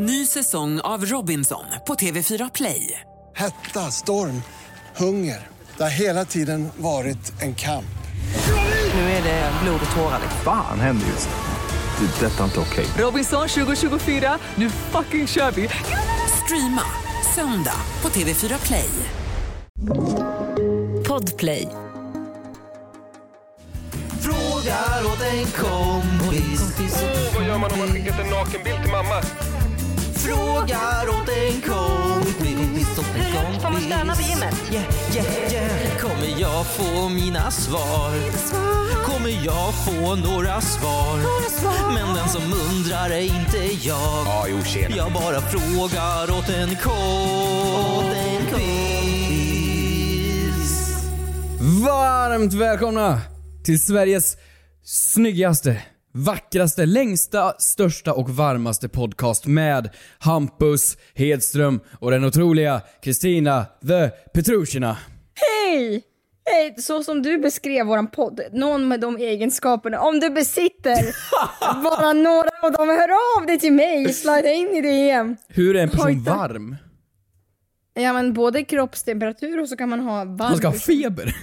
Ny 0.00 0.26
säsong 0.26 0.80
av 0.80 1.04
Robinson 1.06 1.64
på 1.86 1.94
TV4 1.94 2.50
Play. 2.54 3.00
Hetta, 3.36 3.90
storm, 3.90 4.42
hunger. 4.96 5.46
Det 5.76 5.82
har 5.82 5.90
hela 5.90 6.24
tiden 6.24 6.68
varit 6.76 7.42
en 7.42 7.54
kamp. 7.54 7.98
Nu 8.94 9.00
är 9.00 9.22
det 9.22 9.52
blod 9.62 9.80
och 9.90 9.96
tårar. 9.96 10.20
Fan 10.44 10.80
händer 10.80 11.06
just 11.06 11.28
nu. 11.28 12.06
Det. 12.06 12.26
är 12.26 12.30
Detta 12.30 12.40
är 12.40 12.44
inte 12.44 12.60
okej. 12.60 12.86
Robinson 12.98 13.48
2024, 13.48 14.38
nu 14.54 14.70
fucking 14.70 15.26
kör 15.26 15.50
vi! 15.50 15.68
Streama 16.44 16.82
söndag 17.34 17.80
på 18.00 18.08
TV4 18.08 18.66
Play. 18.66 18.90
Podplay. 21.08 21.68
Frågar 24.20 25.06
åt 25.06 25.22
en 25.22 25.46
kompis. 25.46 27.02
Vad 27.34 27.46
gör 27.46 27.58
man 27.58 27.72
om 27.72 27.78
man 27.78 27.88
skickat 27.88 28.18
en 28.18 28.30
nakenbild 28.30 28.82
till 28.82 28.92
mamma? 28.92 29.22
Frågar 30.28 31.08
åt 31.08 31.28
en 31.28 31.60
kompis. 31.60 32.98
Åt 32.98 33.06
en 33.16 33.32
kompis. 33.32 33.62
Får 33.62 33.70
man 33.70 33.80
stöna 33.80 34.14
på 34.14 34.22
gymmet? 34.22 34.54
Yeah, 34.72 34.84
yeah, 35.16 35.52
yeah. 35.52 35.98
Kommer 35.98 36.40
jag 36.40 36.66
få 36.66 37.08
mina 37.08 37.50
svar? 37.50 38.12
Kommer 39.04 39.44
jag 39.44 39.74
få 39.84 40.14
några 40.14 40.60
svar? 40.60 41.18
Men 41.94 42.14
den 42.14 42.28
som 42.28 42.42
undrar 42.42 43.10
är 43.10 43.20
inte 43.20 43.58
jag. 43.88 44.26
Ja, 44.26 44.46
jo, 44.48 44.62
tjena. 44.64 44.96
Jag 44.96 45.12
bara 45.12 45.40
frågar 45.40 46.38
åt 46.38 46.48
en 46.48 46.76
kompis. 46.76 48.18
Varmt 51.84 52.52
välkomna 52.52 53.20
till 53.64 53.84
Sveriges 53.84 54.36
snyggaste, 54.84 55.82
vackraste, 56.18 56.86
längsta, 56.86 57.54
största 57.58 58.12
och 58.12 58.30
varmaste 58.30 58.88
podcast 58.88 59.46
med 59.46 59.90
Hampus 60.18 60.96
Hedström 61.14 61.80
och 61.98 62.10
den 62.10 62.24
otroliga 62.24 62.80
Kristina 63.02 63.66
the 63.88 64.08
Petrushina. 64.34 64.96
Hej! 65.34 66.02
Hej! 66.44 66.74
Så 66.78 67.02
som 67.02 67.22
du 67.22 67.38
beskrev 67.38 67.86
våran 67.86 68.10
podd, 68.10 68.40
någon 68.52 68.88
med 68.88 69.00
de 69.00 69.16
egenskaperna, 69.16 70.00
om 70.00 70.20
du 70.20 70.30
besitter 70.30 70.98
bara 71.82 72.12
några 72.12 72.50
av 72.62 72.72
dem, 72.72 72.88
hör 72.88 73.38
av 73.38 73.46
dig 73.46 73.58
till 73.58 73.72
mig, 73.72 74.12
slida 74.12 74.52
in 74.52 74.68
i 74.68 74.80
DM. 74.80 75.36
Hur 75.48 75.76
är 75.76 75.82
en 75.82 75.90
person 75.90 76.22
varm? 76.22 76.76
Ja 78.02 78.12
men 78.12 78.32
både 78.32 78.64
kroppstemperatur 78.64 79.60
och 79.60 79.68
så 79.68 79.76
kan 79.76 79.88
man 79.88 80.00
ha 80.00 80.24
varm. 80.24 80.36
Man 80.36 80.56
ska 80.56 80.68
ha 80.68 80.74
feber. 80.74 81.36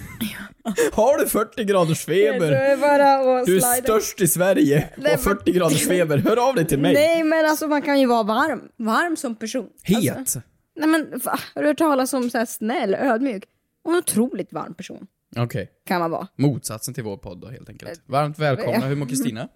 Har 0.92 1.18
du 1.18 1.26
40 1.28 1.64
graders 1.64 2.04
feber? 2.04 2.50
det 2.50 2.76
bara 2.80 3.38
att 3.40 3.46
Du 3.46 3.56
är 3.56 3.60
slida. 3.60 3.82
störst 3.82 4.20
i 4.20 4.28
Sverige 4.28 4.88
och 4.96 5.02
Nej, 5.02 5.10
har 5.12 5.18
40 5.18 5.52
graders 5.52 5.88
feber. 5.88 6.18
Hör 6.18 6.48
av 6.48 6.54
dig 6.54 6.66
till 6.66 6.78
mig. 6.78 6.94
Nej 6.94 7.24
men 7.24 7.46
alltså 7.46 7.68
man 7.68 7.82
kan 7.82 8.00
ju 8.00 8.06
vara 8.06 8.22
varm, 8.22 8.68
varm 8.76 9.16
som 9.16 9.36
person. 9.36 9.68
Het. 9.82 10.16
Alltså, 10.16 10.42
nej 10.76 10.88
men 10.88 11.20
va? 11.24 11.38
har 11.54 11.62
du 11.62 11.68
hört 11.68 11.78
talas 11.78 12.12
om 12.14 12.30
så 12.30 12.38
här 12.38 12.46
snäll, 12.46 12.94
ödmjuk? 12.94 13.44
Och 13.84 13.92
en 13.92 13.98
otroligt 13.98 14.52
varm 14.52 14.74
person 14.74 15.06
Okej, 15.36 15.70
kan 15.86 16.00
man 16.00 16.10
vara. 16.10 16.28
motsatsen 16.36 16.94
till 16.94 17.04
vår 17.04 17.16
podd 17.16 17.40
då 17.40 17.48
helt 17.48 17.68
enkelt. 17.68 18.02
Varmt 18.06 18.38
välkomna, 18.38 18.86
hur 18.86 18.96
mår 18.96 19.06
Kristina? 19.06 19.48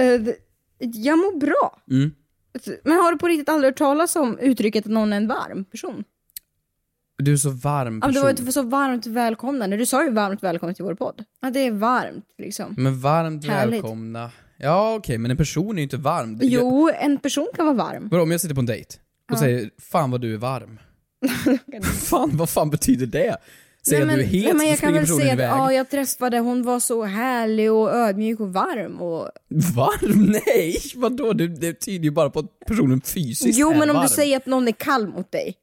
Uh, 0.00 0.28
jag 0.78 1.18
mår 1.18 1.38
bra. 1.40 1.82
Mm. 1.90 2.10
Men 2.84 2.92
har 2.96 3.12
du 3.12 3.18
på 3.18 3.28
riktigt 3.28 3.48
aldrig 3.48 3.70
hört 3.72 3.78
talas 3.78 4.16
om 4.16 4.38
uttrycket 4.38 4.86
att 4.86 4.92
någon 4.92 5.12
är 5.12 5.16
en 5.16 5.28
varm 5.28 5.64
person? 5.64 6.04
Du 7.18 7.32
är 7.32 7.36
så 7.36 7.50
varm 7.50 7.86
Ja, 7.86 7.90
men 7.90 8.00
det 8.00 8.06
person. 8.20 8.22
var 8.44 8.46
ju 8.46 8.52
så 8.52 8.62
varmt 8.62 9.06
välkomnande. 9.06 9.76
Du 9.76 9.86
sa 9.86 10.04
ju 10.04 10.10
varmt 10.10 10.42
välkommen 10.42 10.74
till 10.74 10.84
vår 10.84 10.94
podd. 10.94 11.24
Ja, 11.40 11.50
det 11.50 11.60
är 11.60 11.70
varmt 11.70 12.24
liksom. 12.38 12.74
Men 12.78 13.00
varmt 13.00 13.46
Härligt. 13.46 13.74
välkomna. 13.74 14.30
Ja 14.58 14.94
okej, 14.94 15.18
men 15.18 15.30
en 15.30 15.36
person 15.36 15.70
är 15.72 15.76
ju 15.76 15.82
inte 15.82 15.96
varm. 15.96 16.38
Jo, 16.42 16.90
en 17.00 17.18
person 17.18 17.46
kan 17.56 17.66
vara 17.66 17.76
varm. 17.76 18.08
Vadå 18.08 18.22
om 18.22 18.30
jag 18.30 18.40
sitter 18.40 18.54
på 18.54 18.60
en 18.60 18.66
dejt 18.66 18.96
och 19.30 19.34
Ja. 19.36 19.38
säger 19.40 19.70
'Fan 19.78 20.10
vad 20.10 20.20
du 20.20 20.34
är 20.34 20.38
varm' 20.38 20.78
Fan, 22.08 22.30
vad 22.36 22.50
fan 22.50 22.70
betyder 22.70 23.06
det? 23.06 23.36
Säger 23.88 24.00
jag 24.02 24.10
att 24.10 24.16
du 24.16 24.22
är 24.22 24.26
het 24.26 24.44
nej, 24.44 24.54
men 24.54 24.66
jag 24.68 24.78
kan 24.78 24.92
väl 24.92 25.06
säga 25.06 25.16
att 25.26 25.32
iväg. 25.32 25.48
ja, 25.48 25.72
jag 25.72 25.90
träffade, 25.90 26.38
hon 26.38 26.62
var 26.62 26.80
så 26.80 27.04
härlig 27.04 27.72
och 27.72 27.90
ödmjuk 27.94 28.40
och 28.40 28.52
varm 28.52 29.00
och... 29.02 29.28
Varm? 29.76 30.22
Nej, 30.46 30.76
vadå? 30.94 31.32
Det, 31.32 31.48
det 31.48 31.72
tyder 31.74 32.04
ju 32.04 32.10
bara 32.10 32.30
på 32.30 32.38
att 32.38 32.58
personen 32.66 33.00
fysiskt 33.00 33.58
Jo, 33.58 33.70
är 33.72 33.78
men 33.78 33.90
om 33.90 33.96
varm. 33.96 34.06
du 34.08 34.14
säger 34.14 34.36
att 34.36 34.46
någon 34.46 34.68
är 34.68 34.72
kall 34.72 35.08
mot 35.08 35.32
dig. 35.32 35.54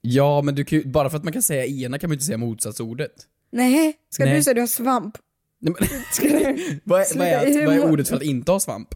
Ja, 0.00 0.42
men 0.42 0.54
du 0.54 0.64
kan 0.64 0.82
bara 0.92 1.10
för 1.10 1.16
att 1.16 1.24
man 1.24 1.32
kan 1.32 1.42
säga 1.42 1.66
ena 1.66 1.98
kan 1.98 2.08
man 2.10 2.12
ju 2.12 2.16
inte 2.16 2.24
säga 2.24 2.38
motsatsordet. 2.38 3.12
Nej, 3.52 3.94
ska 4.10 4.24
Nej. 4.24 4.34
du 4.36 4.42
säga 4.42 4.52
att 4.52 4.56
du 4.56 4.60
har 4.62 4.66
svamp? 4.66 5.18
Nej, 5.60 5.74
men, 5.78 5.88
vad, 6.84 7.00
är, 7.00 7.18
vad, 7.18 7.26
är, 7.26 7.66
vad 7.66 7.76
är 7.76 7.90
ordet 7.92 8.08
för 8.08 8.16
att 8.16 8.22
inte 8.22 8.52
ha 8.52 8.60
svamp? 8.60 8.88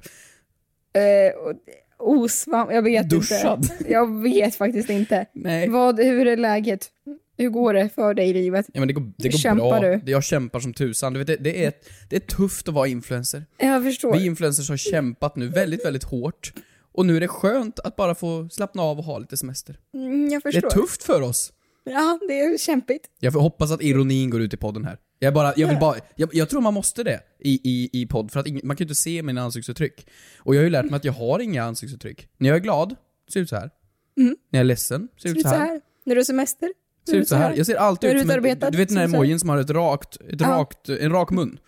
Och- 1.39 1.53
osvamp, 1.99 2.73
jag 2.73 2.83
vet 2.83 3.11
Duschad. 3.11 3.59
inte. 3.73 3.93
Jag 3.93 4.23
vet 4.23 4.55
faktiskt 4.55 4.91
inte. 4.91 5.27
Nej. 5.35 5.69
Vad, 5.69 6.01
hur 6.01 6.27
är 6.27 6.37
läget? 6.37 6.91
Hur 7.37 7.49
går 7.51 7.75
det 7.75 7.89
för 7.89 8.15
dig 8.15 8.29
i 8.29 8.33
livet? 8.33 8.67
Ja 8.73 8.81
men 8.81 8.89
det 8.89 8.95
går, 8.95 9.13
det 9.17 9.29
går 9.29 9.39
Kämpar 9.39 9.81
bra. 9.81 10.01
du? 10.05 10.13
Jag 10.13 10.25
kämpar 10.25 10.61
som 10.61 10.75
tusan. 10.75 11.13
Du 11.13 11.19
vet, 11.19 11.27
det, 11.27 11.37
det, 11.37 11.65
är, 11.65 11.73
det 12.11 12.17
är 12.17 12.21
tufft 12.21 12.69
att 12.69 12.75
vara 12.75 12.87
influencer. 12.89 13.47
Jag 13.59 13.85
förstår. 13.85 14.13
Vi 14.19 14.27
influencers 14.27 14.69
har 14.71 14.77
kämpat 14.77 15.37
nu 15.37 15.49
väldigt, 15.49 15.85
väldigt 15.85 16.05
hårt. 16.05 16.53
Och 16.93 17.07
nu 17.07 17.17
är 17.17 17.21
det 17.21 17.29
skönt 17.29 17.79
att 17.79 17.97
bara 17.97 18.15
få 18.15 18.49
slappna 18.49 18.83
av 18.83 18.99
och 18.99 19.05
ha 19.05 19.19
lite 19.19 19.37
semester. 19.37 19.79
Mm, 19.95 20.29
jag 20.29 20.43
Det 20.43 20.53
förstår. 20.53 20.67
är 20.67 20.71
tufft 20.71 21.03
för 21.03 21.23
oss. 21.23 21.53
Ja, 21.85 22.19
det 22.29 22.41
är 22.41 22.59
kämpigt. 22.59 23.03
Jag 23.21 23.33
hoppas 23.33 23.71
att 23.71 23.83
ironin 23.83 24.31
går 24.31 24.41
ut 24.43 24.55
i 24.55 24.57
podden 24.57 24.85
här. 24.85 24.99
Jag, 25.19 25.35
bara, 25.35 25.53
jag, 25.57 25.69
vill 25.69 25.79
bara, 25.79 25.97
jag, 26.17 26.31
jag 26.33 26.49
tror 26.49 26.61
man 26.61 26.75
måste 26.75 27.03
det 27.03 27.21
i, 27.41 27.61
i, 27.71 27.91
i 28.03 28.07
podd, 28.07 28.31
för 28.33 28.41
att 28.41 28.47
ing, 28.47 28.61
man 28.65 28.77
kan 28.77 28.85
ju 28.85 28.89
inte 28.89 28.95
se 28.95 29.23
mina 29.23 29.43
ansiktsuttryck. 29.43 30.07
Och 30.39 30.55
jag 30.55 30.61
har 30.61 30.65
ju 30.65 30.71
lärt 30.71 30.85
mig 30.85 30.95
att 30.97 31.05
jag 31.05 31.13
har 31.13 31.39
inga 31.39 31.63
ansiktsuttryck. 31.65 32.29
När 32.39 32.49
jag 32.49 32.57
är 32.57 32.61
glad, 32.61 32.95
ser 33.33 33.41
ut 33.41 33.49
så 33.49 33.57
här. 33.57 33.71
När 34.17 34.35
jag 34.51 34.61
är 34.61 34.65
ledsen, 34.65 35.09
ser 35.23 35.29
Ser 35.29 35.37
ut 35.37 35.43
så 35.43 35.49
här. 35.49 35.81
När 36.05 36.15
du 36.15 36.19
har 36.19 36.25
semester? 36.25 36.73
Ser 37.09 37.17
ut 37.17 37.29
så 37.29 37.37
här. 37.37 37.55
Jag 37.57 37.67
ser 37.67 37.77
alltid 37.77 38.11
ut 38.11 38.21
som 38.21 38.31
en, 38.31 38.43
du 38.43 38.79
vet 38.79 38.89
den 38.89 38.97
här 38.97 39.05
emojin 39.05 39.41
som 39.41 39.49
har 39.49 39.59
ett 39.59 39.71
rakt, 39.71 40.17
ett 40.17 40.41
Ja. 40.41 40.49
rakt, 40.49 40.89
en 40.89 41.13
rak 41.13 41.31
mun. 41.31 41.59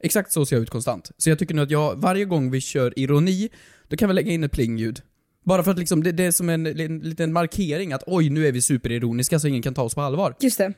Exakt 0.00 0.32
så 0.32 0.46
ser 0.46 0.56
jag 0.56 0.62
ut 0.62 0.70
konstant. 0.70 1.10
Så 1.18 1.30
jag 1.30 1.38
tycker 1.38 1.54
nu 1.54 1.62
att 1.62 1.70
jag, 1.70 1.96
varje 1.96 2.24
gång 2.24 2.50
vi 2.50 2.60
kör 2.60 2.98
ironi, 2.98 3.48
då 3.88 3.96
kan 3.96 4.08
vi 4.08 4.14
lägga 4.14 4.32
in 4.32 4.44
ett 4.44 4.52
plingljud. 4.52 5.00
Bara 5.44 5.62
för 5.62 5.70
att 5.70 5.78
liksom, 5.78 6.02
det, 6.02 6.12
det 6.12 6.24
är 6.24 6.30
som 6.30 6.48
en, 6.48 6.66
en 6.66 6.98
liten 6.98 7.32
markering 7.32 7.92
att 7.92 8.02
oj, 8.06 8.30
nu 8.30 8.46
är 8.46 8.52
vi 8.52 8.62
superironiska 8.62 9.38
så 9.38 9.48
ingen 9.48 9.62
kan 9.62 9.74
ta 9.74 9.82
oss 9.82 9.94
på 9.94 10.00
allvar. 10.00 10.34
Just 10.40 10.58
det. 10.58 10.72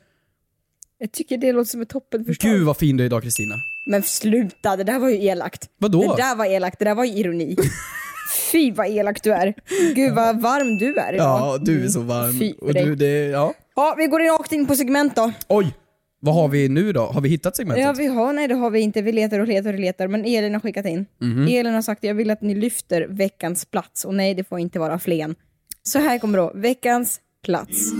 Jag 0.97 1.11
tycker 1.11 1.37
det 1.37 1.51
låter 1.51 1.69
som 1.69 1.81
ett 1.81 1.89
toppen 1.89 2.25
förslag. 2.25 2.51
Gud 2.53 2.65
vad 2.65 2.77
fin 2.77 2.97
du 2.97 3.03
är 3.03 3.05
idag 3.05 3.23
Kristina. 3.23 3.55
Men 3.87 4.03
sluta, 4.03 4.75
det 4.75 4.83
där 4.83 4.99
var 4.99 5.09
ju 5.09 5.23
elakt. 5.25 5.69
Vadå? 5.77 6.01
Det 6.15 6.21
där 6.23 6.35
var 6.35 6.45
elakt, 6.45 6.79
det 6.79 6.85
där 6.85 6.95
var 6.95 7.05
ju 7.05 7.11
ironi. 7.13 7.55
Fy 8.51 8.71
vad 8.71 8.87
elak 8.87 9.23
du 9.23 9.33
är. 9.33 9.53
Gud 9.95 10.13
vad 10.15 10.41
varm 10.41 10.77
du 10.77 10.95
är 10.95 11.13
idag. 11.13 11.25
Ja, 11.39 11.57
du 11.61 11.83
är 11.83 11.87
så 11.87 12.01
varm. 12.01 12.39
Fy 12.39 12.53
och 12.53 12.73
du, 12.73 12.95
det, 12.95 13.25
ja. 13.25 13.53
Ja, 13.79 13.95
vi 13.97 14.07
går 14.07 14.19
rakt 14.19 14.51
in 14.51 14.67
på 14.67 14.75
segment 14.75 15.15
då. 15.15 15.31
Oj! 15.47 15.73
Vad 16.21 16.35
har 16.35 16.47
vi 16.47 16.69
nu 16.69 16.93
då? 16.93 17.01
Har 17.01 17.21
vi 17.21 17.29
hittat 17.29 17.55
segmentet? 17.55 17.83
Ja, 17.83 17.93
vi 17.97 18.05
har, 18.05 18.33
nej 18.33 18.47
det 18.47 18.55
har 18.55 18.69
vi 18.69 18.79
inte. 18.79 19.01
Vi 19.01 19.11
letar 19.11 19.39
och 19.39 19.47
letar 19.47 19.73
och 19.73 19.79
letar. 19.79 20.07
Men 20.07 20.25
Elin 20.25 20.53
har 20.53 20.59
skickat 20.59 20.85
in. 20.85 21.05
Mhm. 21.21 21.47
Elin 21.47 21.73
har 21.73 21.81
sagt 21.81 22.03
jag 22.03 22.13
vill 22.13 22.29
att 22.29 22.41
ni 22.41 22.55
lyfter 22.55 23.07
veckans 23.09 23.65
plats. 23.65 24.05
Och 24.05 24.15
nej, 24.15 24.33
det 24.33 24.43
får 24.43 24.59
inte 24.59 24.79
vara 24.79 24.99
Flen. 24.99 25.35
Så 25.83 25.99
här 25.99 26.19
kommer 26.19 26.37
då, 26.37 26.51
veckans 26.55 27.19
plats. 27.45 27.91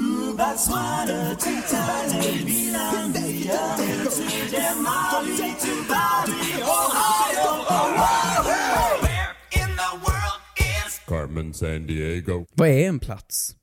Carmen 11.08 11.54
San 11.54 11.88
Diego. 11.88 12.46
Vad 12.56 12.70
är 12.70 12.88
en 12.88 13.00
plats? 13.00 13.56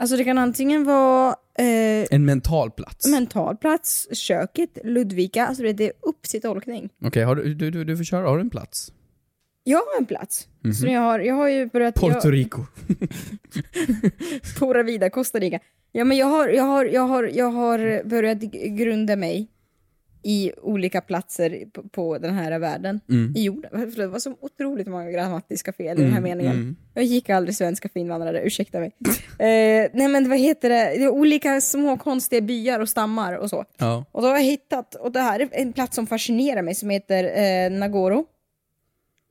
Alltså 0.00 0.16
det 0.16 0.24
kan 0.24 0.38
antingen 0.38 0.84
vara 0.84 1.36
eh, 1.58 2.06
En 2.10 2.24
mental 2.24 2.70
plats? 2.70 3.06
mental 3.06 3.56
plats, 3.56 4.08
köket, 4.12 4.78
Ludvika. 4.84 5.46
Alltså 5.46 5.62
det 5.62 5.84
är 5.84 5.92
upp 6.02 6.22
till 6.22 6.40
tolkning. 6.40 6.88
Okej, 7.04 7.22
har 7.24 7.34
du, 7.36 7.54
du, 7.54 7.70
du, 7.70 7.84
du 7.84 7.96
får 7.96 8.04
köra. 8.04 8.28
Har 8.28 8.36
du 8.36 8.40
en 8.40 8.50
plats? 8.50 8.92
Jag 9.64 9.78
har 9.78 9.98
en 9.98 10.06
plats. 10.06 10.48
Så 10.80 10.86
jag 10.86 11.00
har, 11.00 11.18
jag 11.18 11.34
har 11.34 11.48
ju 11.48 11.66
börjat... 11.66 11.94
Puerto 11.94 12.30
Rico. 12.30 12.62
Pura 14.58 14.82
vida, 14.82 15.10
Costa 15.10 15.38
Rica. 15.38 15.58
Ja 15.92 16.04
men 16.04 16.16
jag 16.16 16.26
har, 16.26 16.48
jag 16.48 16.64
har, 16.64 16.84
jag 16.84 17.02
har, 17.02 17.24
jag 17.34 17.50
har 17.50 18.08
börjat 18.08 18.38
grunda 18.78 19.16
mig 19.16 19.48
i 20.22 20.52
olika 20.62 21.00
platser 21.00 21.64
på, 21.72 21.82
på 21.82 22.18
den 22.18 22.34
här 22.34 22.58
världen. 22.58 23.00
I 23.36 23.42
jorden. 23.42 23.70
Förlåt, 23.72 23.96
Det 23.96 24.06
var 24.06 24.18
så 24.18 24.36
otroligt 24.40 24.86
många 24.86 25.10
grammatiska 25.10 25.72
fel 25.72 25.98
i 25.98 26.02
den 26.02 26.12
här 26.12 26.20
meningen. 26.20 26.76
Jag 26.94 27.04
gick 27.04 27.30
aldrig 27.30 27.56
svenska 27.56 27.88
för 27.88 28.00
invandrare, 28.00 28.42
ursäkta 28.42 28.80
mig. 28.80 28.92
eh, 29.38 29.90
nej 29.92 30.08
men 30.08 30.28
vad 30.28 30.38
heter 30.38 30.68
det, 30.68 30.76
det 30.76 31.04
är 31.04 31.08
olika 31.08 31.60
små 31.60 31.96
konstiga 31.96 32.40
byar 32.40 32.80
och 32.80 32.88
stammar 32.88 33.32
och 33.32 33.50
så. 33.50 33.64
Ja. 33.78 34.04
Och 34.12 34.22
då 34.22 34.28
har 34.28 34.34
jag 34.34 34.44
hittat, 34.44 34.94
och 34.94 35.12
det 35.12 35.20
här 35.20 35.40
är 35.40 35.48
en 35.52 35.72
plats 35.72 35.96
som 35.96 36.06
fascinerar 36.06 36.62
mig 36.62 36.74
som 36.74 36.90
heter 36.90 37.24
eh, 37.24 37.70
Nagoro. 37.70 38.26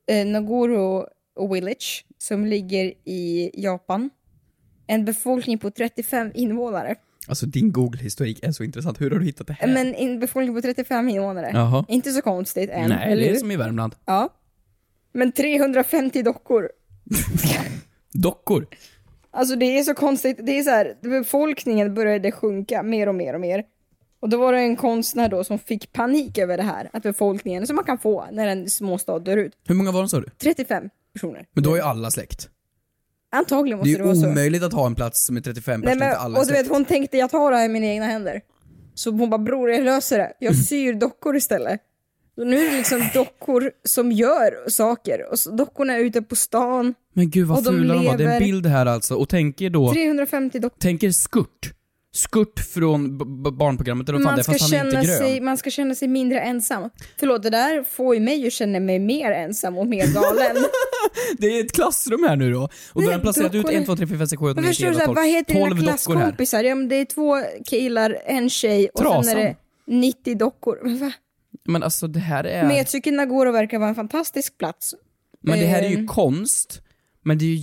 Eh, 0.10 0.26
Nagoro 0.26 1.06
Village 1.54 2.06
som 2.18 2.46
ligger 2.46 2.94
i 3.06 3.52
Japan. 3.54 4.10
En 4.88 5.06
befolkning 5.06 5.58
på 5.58 5.72
35 5.72 6.32
invånare. 6.34 6.96
Alltså 7.28 7.46
din 7.46 7.72
Google-historik 7.72 8.40
är 8.44 8.52
så 8.52 8.64
intressant. 8.64 9.02
Hur 9.02 9.12
har 9.12 9.20
du 9.20 9.26
hittat 9.26 9.48
det 9.48 9.54
här? 9.54 9.68
Men 9.68 9.96
en 9.96 10.20
befolkning 10.20 10.56
på 10.56 10.62
35 10.62 11.10
invånare. 11.10 11.52
Jaha. 11.54 11.86
Inte 11.88 12.12
så 12.12 12.22
konstigt 12.22 12.70
än, 12.70 12.90
Nej, 12.90 13.12
eller 13.12 13.24
det 13.24 13.30
är 13.30 13.36
som 13.36 13.52
i 13.52 13.58
Värmland. 13.58 13.96
Ja. 14.06 14.30
Men 15.14 15.32
350 15.32 16.24
dockor. 16.24 16.70
Dockor. 18.14 18.68
Alltså 19.32 19.56
det 19.56 19.66
är 19.66 19.84
så 19.84 19.94
konstigt, 19.94 20.38
det 20.44 20.60
är 20.60 20.64
så 20.64 20.70
här, 20.70 20.98
befolkningen 21.02 21.94
började 21.94 22.32
sjunka 22.32 22.84
mer 22.84 23.10
och 23.10 23.16
mer 23.16 23.34
och 23.34 23.42
mer. 23.42 23.64
Och 24.20 24.30
då 24.30 24.38
var 24.38 24.54
det 24.54 24.60
en 24.60 24.76
konstnär 24.76 25.30
då 25.30 25.44
som 25.44 25.60
fick 25.60 25.94
panik 25.94 26.38
över 26.38 26.58
det 26.58 26.64
här, 26.64 26.90
att 26.94 27.04
befolkningen, 27.04 27.68
som 27.68 27.76
man 27.76 27.86
kan 27.86 27.98
få 27.98 28.26
när 28.32 28.48
en 28.48 28.70
småstad 28.70 29.20
dör 29.20 29.38
ut, 29.38 29.54
Hur 29.68 29.76
många 29.76 29.92
var 29.92 30.00
de 30.00 30.10
sa 30.10 30.20
du? 30.20 30.30
35 30.38 30.90
personer. 31.14 31.46
Men 31.52 31.64
då 31.64 31.72
är 31.72 31.76
ju 31.76 31.82
alla 31.82 32.12
släkt. 32.12 32.50
Antagligen 33.32 33.78
Det 33.78 33.80
måste 33.80 33.90
är 33.90 33.98
det, 33.98 34.04
ju 34.04 34.08
vara 34.08 34.16
så. 34.16 34.28
omöjligt 34.32 34.64
att 34.64 34.74
ha 34.74 34.86
en 34.86 34.96
plats 34.96 35.26
som 35.26 35.38
är 35.38 35.42
35 35.42 35.80
Nej, 35.82 35.86
personer, 35.88 36.00
men, 36.00 36.08
inte 36.10 36.18
alla 36.20 36.38
är 36.38 36.42
och 36.42 36.48
du 36.48 36.54
vet, 36.54 36.68
hon 36.70 36.86
tänkte 36.86 37.18
jag 37.18 37.30
tar 37.32 37.52
det 37.52 37.58
här 37.58 37.66
i 37.66 37.70
mina 37.70 37.86
egna 37.86 38.06
händer. 38.06 38.42
Så 38.94 39.12
hon 39.12 39.30
bara, 39.30 39.38
bror 39.38 39.70
jag 39.72 39.84
löser 39.84 40.18
det. 40.18 40.34
Jag 40.40 40.56
syr 40.68 40.94
dockor 40.94 41.36
istället. 41.36 41.80
Så 42.36 42.44
nu 42.44 42.60
är 42.66 42.72
det 42.72 42.78
liksom 42.78 43.02
dockor 43.14 43.72
som 43.84 44.12
gör 44.12 44.70
saker. 44.70 45.32
Och 45.32 45.40
så, 45.40 45.52
dockorna 45.52 45.94
är 45.94 46.00
ute 46.00 46.22
på 46.22 46.36
stan. 46.36 46.94
Men 47.14 47.30
gud 47.30 47.48
vad 47.48 47.58
och 47.58 47.64
de 47.64 47.70
fula 47.78 47.94
de 47.94 48.06
var. 48.06 48.18
Det 48.18 48.24
är 48.24 48.28
en 48.28 48.34
lever- 48.34 48.40
bild 48.40 48.66
här 48.66 48.86
alltså. 48.86 49.16
Och 49.16 49.30
tänk 49.30 49.62
er 49.62 49.70
då, 49.70 49.94
350 49.94 50.60
dockor. 50.60 50.78
tänk 50.80 51.04
er 51.04 51.12
Skurt. 51.12 51.74
Skurt 52.18 52.60
från 52.60 53.18
barnprogrammet, 53.58 54.10
eller 54.10 54.20
vad 54.20 54.26
fan 54.28 54.34
det 54.34 54.38
Man 54.38 54.44
ska, 54.44 54.52
fast 54.54 54.74
han 54.74 54.74
är 54.74 54.78
känna 54.92 55.02
inte 55.02 55.08
grön. 55.12 55.18
sig, 55.18 55.42
man 55.42 55.58
ska 55.58 55.70
känna 55.70 55.96
sig 55.96 56.08
mindre 56.08 56.40
ensam. 56.40 56.90
Förlåt, 57.20 57.44
det 57.44 57.50
där 57.50 57.84
får 57.84 58.16
ju 58.16 58.22
mig 58.22 58.48
att 58.48 58.54
känna 58.54 58.80
mig 58.80 59.00
mer 59.00 59.32
ensam 59.32 59.78
och 59.78 59.88
mer 59.88 60.14
galen. 60.14 60.56
Det 61.38 61.48
är 61.48 61.66
ett 61.66 61.72
klassrum 61.72 62.24
här 62.24 62.36
nu 62.36 62.52
då. 62.52 62.62
Och 62.64 63.02
då 63.02 63.02
har 63.02 63.12
Nej, 63.12 63.22
placerat 63.22 63.56
ut 63.56 63.66
dockorna- 63.66 63.80
1, 63.82 63.86
2, 63.86 63.96
3, 63.96 64.08
4, 64.08 64.18
5, 64.18 64.28
6, 64.28 64.40
7, 64.40 64.46
8, 64.46 64.56
Men 64.56 64.64
9, 64.64 64.68
förstår 64.68 64.86
10, 64.86 64.90
du, 64.90 64.96
så 64.96 65.02
11, 65.02 65.06
här, 65.06 65.06
12. 65.06 65.16
vad 65.16 65.26
heter 65.26 65.54
dina 65.54 65.66
12 65.66 65.76
dockor 65.76 65.86
här. 65.86 65.92
klasskompisar? 65.92 66.64
Ja, 66.64 66.76
men 66.76 66.88
det 66.90 66.96
är 66.96 67.06
två 67.06 67.42
killar, 67.66 68.18
en 68.26 68.50
tjej 68.50 68.90
och 68.94 69.00
sen 69.00 69.08
Trasan. 69.08 69.38
är 69.38 69.44
det 69.44 69.56
90 69.88 70.36
dockor. 70.38 71.00
Va? 71.00 71.12
Men 71.66 71.84
alltså 71.84 72.08
det 72.08 72.20
här 72.20 72.44
är... 72.44 72.68
Metcykeln 72.68 73.16
Nagoro 73.18 73.52
verkar 73.52 73.80
vara 73.80 73.90
en 73.90 73.96
fantastisk 73.96 74.58
plats. 74.58 74.94
Men 75.44 75.60
det 75.60 75.66
här 75.66 75.82
är 75.84 75.90
ju 75.90 75.98
Ehm, 75.98 76.08
konst, 76.08 76.82
men 77.24 77.38
det 77.38 77.46
är 77.46 77.50
ju 77.50 77.56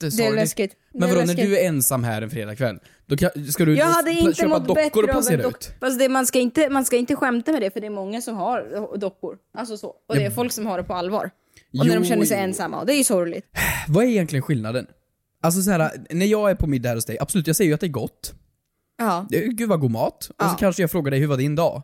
Det 0.00 0.06
är 0.06 0.06
jättesorgligt. 0.06 0.36
läskigt. 0.42 0.72
Men 0.92 1.00
vadå, 1.08 1.14
när 1.20 1.26
läskigt. 1.26 1.46
du 1.46 1.58
är 1.58 1.68
ensam 1.68 2.04
här 2.04 2.22
en 2.22 2.30
fredagkväll, 2.30 2.78
då 3.06 3.16
kan, 3.16 3.30
ska 3.52 3.64
du 3.64 3.76
Jag 3.76 3.86
hade 3.86 4.10
inte 4.12 4.34
köpa 4.34 4.48
mått 4.48 4.68
dockor 4.68 5.04
och 5.04 5.10
placera 5.10 5.42
dock. 5.42 5.56
ut? 5.56 5.70
Fast 5.80 5.98
det, 5.98 6.08
man, 6.08 6.26
ska 6.26 6.38
inte, 6.38 6.70
man 6.70 6.84
ska 6.84 6.96
inte 6.96 7.16
skämta 7.16 7.52
med 7.52 7.62
det 7.62 7.70
för 7.70 7.80
det 7.80 7.86
är 7.86 7.90
många 7.90 8.20
som 8.22 8.36
har 8.36 8.96
dockor. 8.98 9.36
Alltså 9.58 9.76
så. 9.76 9.94
Och 10.08 10.14
det 10.16 10.24
är 10.24 10.30
folk 10.30 10.52
som 10.52 10.66
har 10.66 10.78
det 10.78 10.84
på 10.84 10.94
allvar. 10.94 11.30
Och 11.78 11.86
när 11.86 11.94
Jo, 11.94 12.00
de 12.00 12.06
känner 12.08 12.24
sig 12.24 12.36
jo. 12.38 12.44
ensamma. 12.44 12.80
Och 12.80 12.86
det 12.86 12.94
är 12.94 12.96
ju 12.98 13.04
sorgligt. 13.04 13.46
Vad 13.88 14.04
är 14.04 14.08
egentligen 14.08 14.42
skillnaden? 14.42 14.86
Alltså 15.42 15.62
så 15.62 15.70
här, 15.70 15.90
när 16.10 16.26
jag 16.26 16.50
är 16.50 16.54
på 16.54 16.66
middag 16.66 16.88
här 16.88 16.96
hos 16.96 17.04
dig, 17.04 17.16
absolut 17.20 17.46
jag 17.46 17.56
säger 17.56 17.68
ju 17.68 17.74
att 17.74 17.80
det 17.80 17.86
är 17.86 17.88
gott. 17.88 18.34
Ja. 18.98 19.26
Är- 19.30 19.46
Gud 19.46 19.68
vad 19.68 19.80
god 19.80 19.90
mat. 19.90 20.26
Och 20.30 20.34
Ja. 20.38 20.48
så 20.50 20.56
kanske 20.56 20.82
jag 20.82 20.90
frågar 20.90 21.10
dig 21.10 21.20
hur 21.20 21.26
var 21.26 21.36
din 21.36 21.54
dag? 21.54 21.82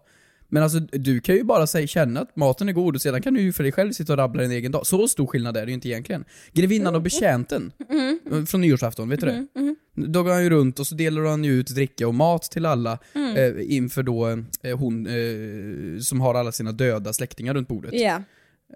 Men 0.54 0.62
alltså 0.62 0.78
du 0.80 1.20
kan 1.20 1.34
ju 1.34 1.44
bara 1.44 1.66
säga, 1.66 1.86
känna 1.86 2.20
att 2.20 2.36
maten 2.36 2.68
är 2.68 2.72
god 2.72 2.94
och 2.94 3.02
sedan 3.02 3.22
kan 3.22 3.34
du 3.34 3.40
ju 3.40 3.52
för 3.52 3.62
dig 3.62 3.72
själv 3.72 3.92
sitta 3.92 4.12
och 4.12 4.18
rabbla 4.18 4.42
din 4.42 4.50
egen 4.50 4.72
dag. 4.72 4.86
Så 4.86 5.08
stor 5.08 5.26
skillnad 5.26 5.56
är 5.56 5.60
det 5.66 5.70
ju 5.70 5.74
inte 5.74 5.88
egentligen. 5.88 6.24
Grevinnan 6.52 6.94
och 6.94 7.02
betjänten 7.02 7.72
Mm. 7.90 8.46
från 8.46 8.60
nyårsafton, 8.60 9.08
vet 9.08 9.20
du 9.20 9.26
det? 9.26 9.46
Då 9.94 10.22
går 10.22 10.30
han 10.32 10.42
ju 10.44 10.50
runt 10.50 10.78
och 10.78 10.86
så 10.86 10.94
delar 10.94 11.22
han 11.22 11.44
ju 11.44 11.52
ut 11.52 11.66
dricka 11.66 12.08
och 12.08 12.14
mat 12.14 12.42
till 12.42 12.66
alla 12.66 12.98
Mm. 13.14 13.36
eh, 13.36 13.74
inför 13.76 14.02
då 14.02 14.28
eh, 14.62 14.78
hon 14.78 15.06
eh, 15.06 15.98
som 16.00 16.20
har 16.20 16.34
alla 16.34 16.52
sina 16.52 16.72
döda 16.72 17.12
släktingar 17.12 17.54
runt 17.54 17.68
bordet. 17.68 17.92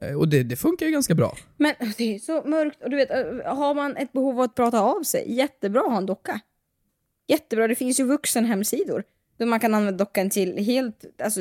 Eh, 0.03 0.15
och 0.19 0.29
det, 0.29 0.43
det 0.43 0.57
funkar 0.57 0.87
ju 0.87 0.93
ganska 0.93 1.15
bra. 1.15 1.37
Men 1.57 1.75
det 1.99 2.15
är 2.15 2.19
så 2.19 2.43
mörkt. 2.49 2.83
Och 2.85 2.91
du 2.91 2.97
vet, 2.97 3.09
har 3.45 3.75
man 3.75 3.97
ett 3.97 4.13
behov 4.13 4.35
av 4.35 4.41
att 4.41 4.55
prata 4.55 4.81
av 4.81 5.03
sig, 5.03 5.33
jättebra 5.35 5.81
att 5.81 5.91
ha 5.91 5.99
en 5.99 6.07
docka. 6.07 6.41
Jättebra. 7.29 7.69
Det 7.69 7.75
finns 7.75 8.01
ju 8.01 8.05
vuxenhemsidor. 8.05 9.03
Där 9.39 9.47
man 9.47 9.61
kan 9.61 9.75
använda 9.75 10.05
dockan 10.05 10.31
till 10.31 10.65
helt, 10.65 11.05
alltså 11.23 11.41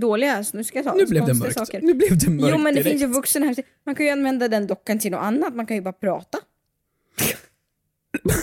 dåliga, 0.00 0.44
nu 0.52 0.64
ska 0.64 0.78
jag 0.78 0.84
ta 0.86 0.94
Nu 0.94 1.06
blev 1.06 1.26
det 1.26 1.34
mörkt. 1.34 1.58
saker. 1.58 1.80
Nu 1.80 1.94
blev 1.94 2.18
det 2.18 2.30
mörkt 2.30 2.52
Jo 2.52 2.58
men 2.58 2.64
det 2.74 2.80
direkt. 2.82 2.88
finns 2.88 3.02
ju 3.02 3.06
vuxenhemsidor. 3.06 3.68
Man 3.86 3.94
kan 3.94 4.06
ju 4.06 4.12
använda 4.12 4.48
den 4.48 4.66
dockan 4.66 4.98
till 4.98 5.10
något 5.10 5.20
annat, 5.22 5.54
man 5.54 5.66
kan 5.66 5.76
ju 5.76 5.82
bara 5.82 5.92
prata. 5.92 6.38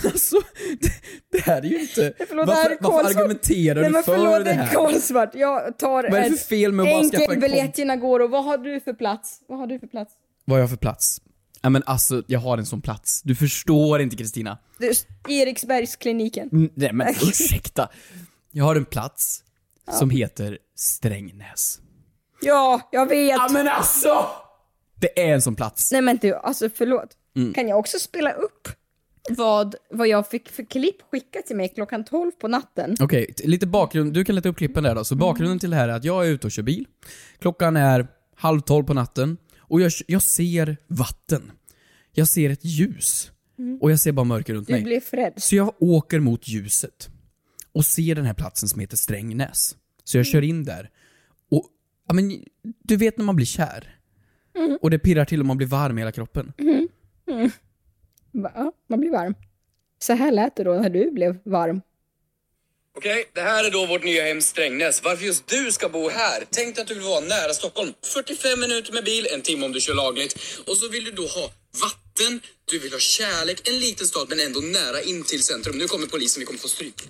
Alltså, 0.06 0.36
det, 0.80 0.92
det 1.32 1.40
här 1.44 1.58
är 1.62 1.66
ju 1.66 1.80
inte... 1.82 2.14
Förlåt, 2.28 2.48
det 2.48 2.54
här 2.54 2.78
varför 2.80 3.04
varför 3.04 3.20
argumenterar 3.20 3.76
Nej 3.76 3.84
du 3.90 3.90
men 3.94 4.04
för 4.04 4.16
förlåt, 4.16 4.46
det 4.46 4.52
är 4.52 4.56
här? 4.56 4.74
kolsvart. 4.76 5.36
Jag 5.36 5.78
tar 5.78 6.04
Vad 6.04 6.14
är 6.20 6.30
det 6.30 6.38
för 6.38 6.46
fel 6.46 6.72
med 6.72 6.84
att 6.86 6.92
bara 6.92 7.04
skaffa 7.04 7.16
en 7.24 7.32
enkel 7.32 7.42
biljett 7.50 7.66
komp- 7.70 7.72
till 7.74 7.88
Nagoro. 7.88 8.28
Vad 8.28 8.44
har 8.46 8.58
du 8.58 8.80
för 8.80 8.94
plats? 8.94 9.40
Vad 9.48 9.60
har 9.60 9.68
du 9.68 9.80
för 9.80 9.88
plats? 9.88 10.14
Vad 10.46 10.56
har 10.56 10.60
jag 10.62 10.70
för 10.70 10.78
plats? 10.78 11.22
Ja 11.62 11.70
men 11.70 11.84
alltså, 11.86 12.24
jag 12.28 12.40
har 12.40 12.58
en 12.58 12.66
sån 12.66 12.82
plats. 12.82 13.22
Du 13.22 13.36
förstår 13.36 14.02
inte 14.02 14.16
Kristina. 14.16 14.58
Det 14.78 15.06
Eriksbergskliniken. 15.30 16.50
Mm, 16.52 16.70
Nej 16.76 16.94
men 16.94 17.08
ursäkta. 17.22 17.90
Jag 18.56 18.66
har 18.66 18.76
en 18.76 18.86
plats 18.86 19.44
som 20.00 20.10
heter 20.10 20.58
Strängnäs. 20.76 21.80
Ja, 22.42 22.90
jag 22.92 23.06
vet. 23.10 23.30
Ja 23.30 23.50
men 23.52 23.68
alltså! 23.68 24.26
Det 24.96 25.20
är 25.30 25.34
en 25.34 25.42
sån 25.42 25.56
plats. 25.56 25.92
Nej 25.92 26.02
men 26.02 26.18
du, 26.18 26.34
alltså 26.36 26.70
förlåt. 26.76 27.10
Mm. 27.36 27.54
Kan 27.54 27.68
jag 27.68 27.80
också 27.80 28.00
spela 28.00 28.32
upp 28.32 28.68
vad, 29.30 29.76
vad 29.92 30.08
jag 30.08 30.28
fick 30.28 30.50
för 30.50 30.64
klipp 30.64 30.96
skickat 31.12 31.46
till 31.46 31.56
mig 31.56 31.70
klockan 31.76 32.06
12 32.06 32.32
på 32.32 32.48
natten? 32.48 32.96
Okej, 33.00 33.34
t- 33.34 33.48
lite 33.48 33.68
bakgrund. 33.68 34.14
Du 34.14 34.26
kan 34.26 34.36
leta 34.36 34.50
upp 34.50 34.58
klippen 34.58 34.84
där 34.84 34.96
då. 34.96 35.04
Så 35.04 35.16
bakgrunden 35.16 35.60
till 35.60 35.70
det 35.70 35.76
här 35.76 35.90
är 35.90 35.94
att 35.94 36.04
jag 36.04 36.26
är 36.28 36.30
ute 36.30 36.48
och 36.48 36.52
kör 36.52 36.64
bil. 36.64 36.86
Klockan 37.40 37.78
är 37.78 38.08
halv 38.36 38.62
tolv 38.62 38.84
på 38.86 38.94
natten. 38.94 39.38
Och 39.60 39.82
jag, 39.82 39.92
jag 40.08 40.22
ser 40.22 40.78
vatten. 40.88 41.52
Jag 42.12 42.28
ser 42.28 42.50
ett 42.50 42.66
ljus. 42.66 43.32
Och 43.82 43.92
jag 43.92 44.00
ser 44.00 44.12
bara 44.12 44.24
mörker 44.24 44.54
runt 44.54 44.68
Du 44.68 44.74
mig. 44.74 44.84
blev 44.84 45.02
rädd. 45.12 45.34
Så 45.38 45.56
jag 45.56 45.74
åker 45.80 46.20
mot 46.20 46.48
ljuset 46.48 47.10
och 47.74 47.86
ser 47.86 48.16
den 48.16 48.26
här 48.26 48.34
platsen 48.34 48.70
som 48.70 48.80
heter 48.80 48.98
Strängnäs. 48.98 49.76
Så 50.04 50.18
jag 50.18 50.26
kör 50.26 50.42
in 50.42 50.64
där. 50.64 50.90
Och, 51.52 51.70
ja 52.08 52.14
men, 52.14 52.44
du 52.84 52.98
vet 52.98 53.18
när 53.18 53.26
man 53.26 53.36
blir 53.36 53.46
kär. 53.46 54.00
Och 54.82 54.90
det 54.90 55.00
pirrar 55.00 55.26
till 55.26 55.40
och 55.40 55.46
man 55.46 55.58
blir 55.58 55.68
varm 55.68 55.98
i 55.98 56.02
hela 56.02 56.12
kroppen. 56.12 56.54
Va? 58.32 58.52
Ja, 58.56 58.72
man 58.90 59.00
blir 59.00 59.12
varm. 59.12 59.36
Så 60.00 60.14
här 60.14 60.32
lät 60.32 60.56
det 60.56 60.64
då 60.64 60.74
när 60.74 60.90
du 60.90 61.12
blev 61.12 61.38
varm. 61.46 61.82
Okej, 62.98 63.26
det 63.34 63.42
här 63.42 63.64
är 63.64 63.72
då 63.72 63.86
vårt 63.86 64.04
nya 64.04 64.24
hem 64.24 64.42
Strängnäs. 64.42 65.04
Varför 65.04 65.26
just 65.26 65.48
du 65.48 65.72
ska 65.72 65.90
bo 65.90 66.10
här? 66.10 66.44
Tänk 66.50 66.76
dig 66.76 66.82
att 66.82 66.88
du 66.88 66.94
vill 66.94 67.04
vara 67.04 67.20
nära 67.20 67.54
Stockholm. 67.54 67.94
45 68.14 68.60
minuter 68.60 68.94
med 68.94 69.04
bil, 69.04 69.28
en 69.34 69.42
timme 69.42 69.66
om 69.66 69.72
du 69.72 69.82
kör 69.82 69.94
lagligt. 69.94 70.34
Och 70.68 70.78
så 70.78 70.90
vill 70.90 71.04
du 71.04 71.12
då 71.12 71.28
ha 71.28 71.42
vatten, 71.82 72.03
du 72.66 72.80
vill 72.80 72.92
ha 72.94 73.00
kärlek, 73.00 73.68
en 73.68 73.80
liten 73.80 74.08
stad 74.08 74.30
men 74.30 74.40
ändå 74.40 74.60
nära 74.60 75.02
in 75.02 75.24
till 75.24 75.44
centrum. 75.44 75.78
Nu 75.78 75.88
kommer 75.88 76.08
polisen, 76.08 76.40
vi 76.40 76.46
kommer 76.46 76.60
få 76.60 76.68
stryk. 76.68 77.02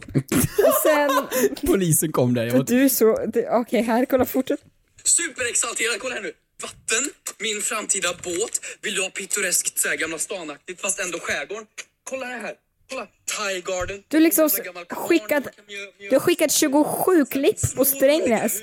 Och 0.57 0.73
sen, 0.83 1.27
Polisen 1.67 2.11
kom 2.11 2.33
där. 2.33 2.45
Jag 2.45 2.65
du 2.65 2.83
är 2.85 2.89
så, 2.89 3.17
okej 3.49 3.81
här, 3.81 4.05
kolla 4.05 4.25
fortsätt. 4.25 4.59
Superexalterad, 5.03 5.99
kolla 5.99 6.15
här 6.15 6.21
nu. 6.21 6.33
Vatten, 6.61 7.09
min 7.39 7.61
framtida 7.61 8.13
båt. 8.23 8.61
Vill 8.81 8.95
du 8.95 9.01
ha 9.01 9.09
pittoreskt 9.09 9.79
så 9.79 9.87
här 9.89 9.95
Gamla 9.95 10.17
stan-aktigt 10.19 10.81
fast 10.81 10.99
ändå 10.99 11.19
skärgården? 11.19 11.65
Kolla 12.03 12.25
det 12.25 12.33
här. 12.33 12.55
Kolla, 12.89 13.07
Thai 13.37 13.61
Garden. 13.61 14.03
Du 14.07 14.19
liksom 14.19 14.49
skickat, 14.89 15.43
du 16.09 16.15
har 16.15 16.19
skickat 16.19 16.51
27 16.51 17.25
klipp 17.25 17.75
på 17.75 17.85
Strängnäs. 17.85 18.61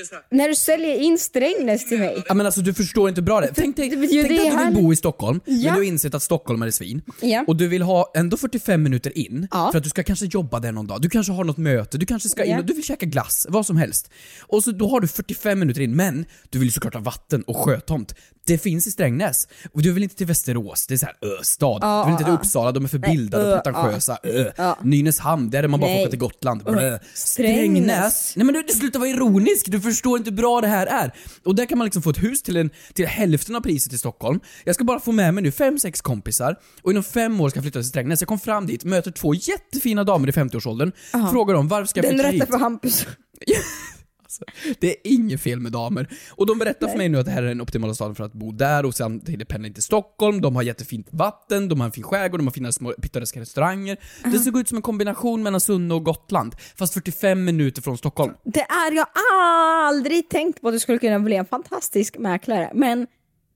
Är. 0.00 0.36
När 0.36 0.48
du 0.48 0.54
säljer 0.54 1.00
in 1.00 1.18
Strängnäs 1.18 1.88
till 1.88 1.98
mig. 1.98 2.22
ja 2.28 2.34
men 2.34 2.46
alltså 2.46 2.60
du 2.60 2.74
förstår 2.74 3.08
inte 3.08 3.22
bra 3.22 3.40
det. 3.40 3.50
Tänk 3.54 3.76
dig, 3.76 3.88
det- 3.88 3.96
tänk 3.96 4.10
dig 4.28 4.48
att 4.50 4.58
du 4.58 4.64
vill 4.74 4.82
bo 4.84 4.92
i 4.92 4.96
Stockholm, 4.96 5.40
men 5.46 5.60
Ja. 5.60 5.70
du 5.72 5.76
har 5.78 5.82
insett 5.84 6.14
att 6.14 6.22
Stockholm 6.22 6.62
är 6.62 6.70
svin. 6.70 7.02
Ja. 7.20 7.44
Och 7.46 7.56
du 7.56 7.68
vill 7.68 7.82
ha 7.82 8.12
ändå 8.16 8.36
45 8.36 8.82
minuter 8.82 9.18
in, 9.18 9.48
Ja. 9.50 9.68
för 9.72 9.78
att 9.78 9.84
du 9.84 9.90
ska 9.90 10.02
kanske 10.02 10.26
jobba 10.26 10.60
där 10.60 10.72
någon 10.72 10.86
dag. 10.86 11.02
Du 11.02 11.08
kanske 11.08 11.32
har 11.32 11.44
något 11.44 11.56
möte, 11.58 11.98
du 11.98 12.06
kanske 12.06 12.28
ska 12.28 12.44
in 12.44 12.58
och 12.58 12.64
du 12.64 12.74
vill 12.74 12.84
käka 12.84 13.06
glass, 13.06 13.46
vad 13.50 13.66
som 13.66 13.76
helst. 13.76 14.10
Och 14.40 14.64
så 14.64 14.70
då 14.70 14.88
har 14.88 15.00
du 15.00 15.08
45 15.08 15.58
minuter 15.58 15.80
in, 15.80 15.96
men 15.96 16.24
du 16.50 16.58
vill 16.58 16.72
såklart 16.72 16.94
ha 16.94 17.00
vatten 17.00 17.42
och 17.42 17.56
sjötomt. 17.56 18.14
Det 18.48 18.58
finns 18.58 18.86
i 18.86 18.90
Strängnäs. 18.90 19.48
Och 19.72 19.82
du 19.82 19.92
vill 19.92 20.02
inte 20.02 20.14
till 20.16 20.26
Västerås, 20.26 20.86
det 20.86 20.94
är 20.94 20.98
såhär 20.98 21.14
ö-stad. 21.20 21.78
Ja, 21.82 21.98
du 21.98 22.04
vill 22.04 22.12
inte 22.12 22.24
till 22.24 22.32
Uppsala, 22.34 22.72
de 22.72 22.84
är 22.84 22.88
för 22.88 22.98
bildade 22.98 23.44
ö, 23.44 23.56
och 23.56 23.64
pretentiösa. 23.64 24.18
Ö. 24.22 24.52
Ja. 24.56 24.78
Nynäshamn, 24.82 25.50
där 25.50 25.62
är 25.62 25.68
man 25.68 25.80
bara 25.80 25.90
får 25.94 26.00
åka 26.00 26.10
till 26.10 26.18
Gotland. 26.18 26.64
Blö. 26.64 26.98
Strängnäs. 27.14 28.36
Nej 28.36 28.46
men 28.46 28.54
du, 28.66 28.72
slutar 28.72 28.98
vara 28.98 29.08
ironisk, 29.10 29.66
du 29.66 29.80
förstår 29.80 30.18
inte 30.18 30.30
hur 30.30 30.36
bra 30.36 30.60
det 30.60 30.66
här 30.68 30.86
är. 30.86 31.14
Och 31.44 31.54
där 31.54 31.66
kan 31.66 31.78
man 31.78 31.84
liksom 31.84 32.02
få 32.02 32.10
ett 32.10 32.22
hus 32.22 32.42
till, 32.42 32.56
en, 32.56 32.70
till 32.92 33.06
hälften 33.06 33.56
av 33.56 33.60
priset 33.60 33.92
i 33.92 33.98
Stockholm. 33.98 34.40
Jag 34.64 34.74
ska 34.74 34.84
bara 34.84 35.00
få 35.00 35.12
med 35.12 35.34
mig 35.34 35.42
nu 35.42 35.52
fem, 35.52 35.78
sex 35.78 36.00
kompisar 36.00 36.56
och 36.82 36.90
inom 36.90 37.02
fem 37.02 37.40
år 37.40 37.48
ska 37.48 37.56
jag 37.56 37.64
flytta 37.64 37.78
till 37.78 37.88
Strängnäs. 37.88 38.20
Jag 38.20 38.28
kom 38.28 38.38
fram 38.38 38.66
dit, 38.66 38.84
möter 38.84 39.10
två 39.10 39.34
jättefina 39.34 40.04
damer 40.04 40.28
i 40.28 40.32
50-årsåldern, 40.32 40.92
frågar 41.30 41.54
dem 41.54 41.68
varför 41.68 41.86
ska 41.86 41.98
jag 42.00 42.04
Den 42.04 42.12
flytta 42.18 42.28
rätta 42.28 42.44
hit? 42.44 42.52
för 42.52 42.58
Hampus. 42.58 43.06
Alltså, 44.28 44.44
det 44.80 44.90
är 44.90 44.96
inget 45.04 45.40
fel 45.40 45.60
med 45.60 45.72
damer. 45.72 46.08
Och 46.30 46.46
de 46.46 46.58
berättar 46.58 46.88
för 46.88 46.96
mig 46.96 47.08
nu 47.08 47.18
att 47.18 47.26
det 47.26 47.32
här 47.32 47.42
är 47.42 47.46
den 47.46 47.60
optimala 47.60 47.94
staden 47.94 48.14
för 48.14 48.24
att 48.24 48.32
bo 48.32 48.52
där 48.52 48.84
och 48.84 48.94
sen 48.94 49.20
till 49.20 49.46
pendla 49.46 49.68
in 49.68 49.74
till 49.74 49.82
Stockholm, 49.82 50.40
de 50.40 50.56
har 50.56 50.62
jättefint 50.62 51.08
vatten, 51.10 51.68
de 51.68 51.80
har 51.80 51.86
en 51.86 51.92
fin 51.92 52.04
skärgård, 52.04 52.40
de 52.40 52.46
har 52.46 52.52
fina 52.52 52.72
små 52.72 52.92
pittoreska 52.92 53.40
restauranger. 53.40 53.96
Det 54.24 54.38
ser 54.38 54.60
ut 54.60 54.68
som 54.68 54.76
en 54.76 54.82
kombination 54.82 55.42
mellan 55.42 55.60
Sunne 55.60 55.94
och 55.94 56.04
Gotland, 56.04 56.56
fast 56.76 56.94
45 56.94 57.44
minuter 57.44 57.82
från 57.82 57.98
Stockholm. 57.98 58.34
Det 58.44 58.60
är, 58.60 58.92
jag 58.92 59.06
aldrig 59.88 60.28
tänkt 60.28 60.60
på 60.60 60.68
att 60.68 60.74
du 60.74 60.78
skulle 60.78 60.98
kunna 60.98 61.18
bli 61.18 61.36
en 61.36 61.46
fantastisk 61.46 62.18
mäklare, 62.18 62.70
men 62.74 63.06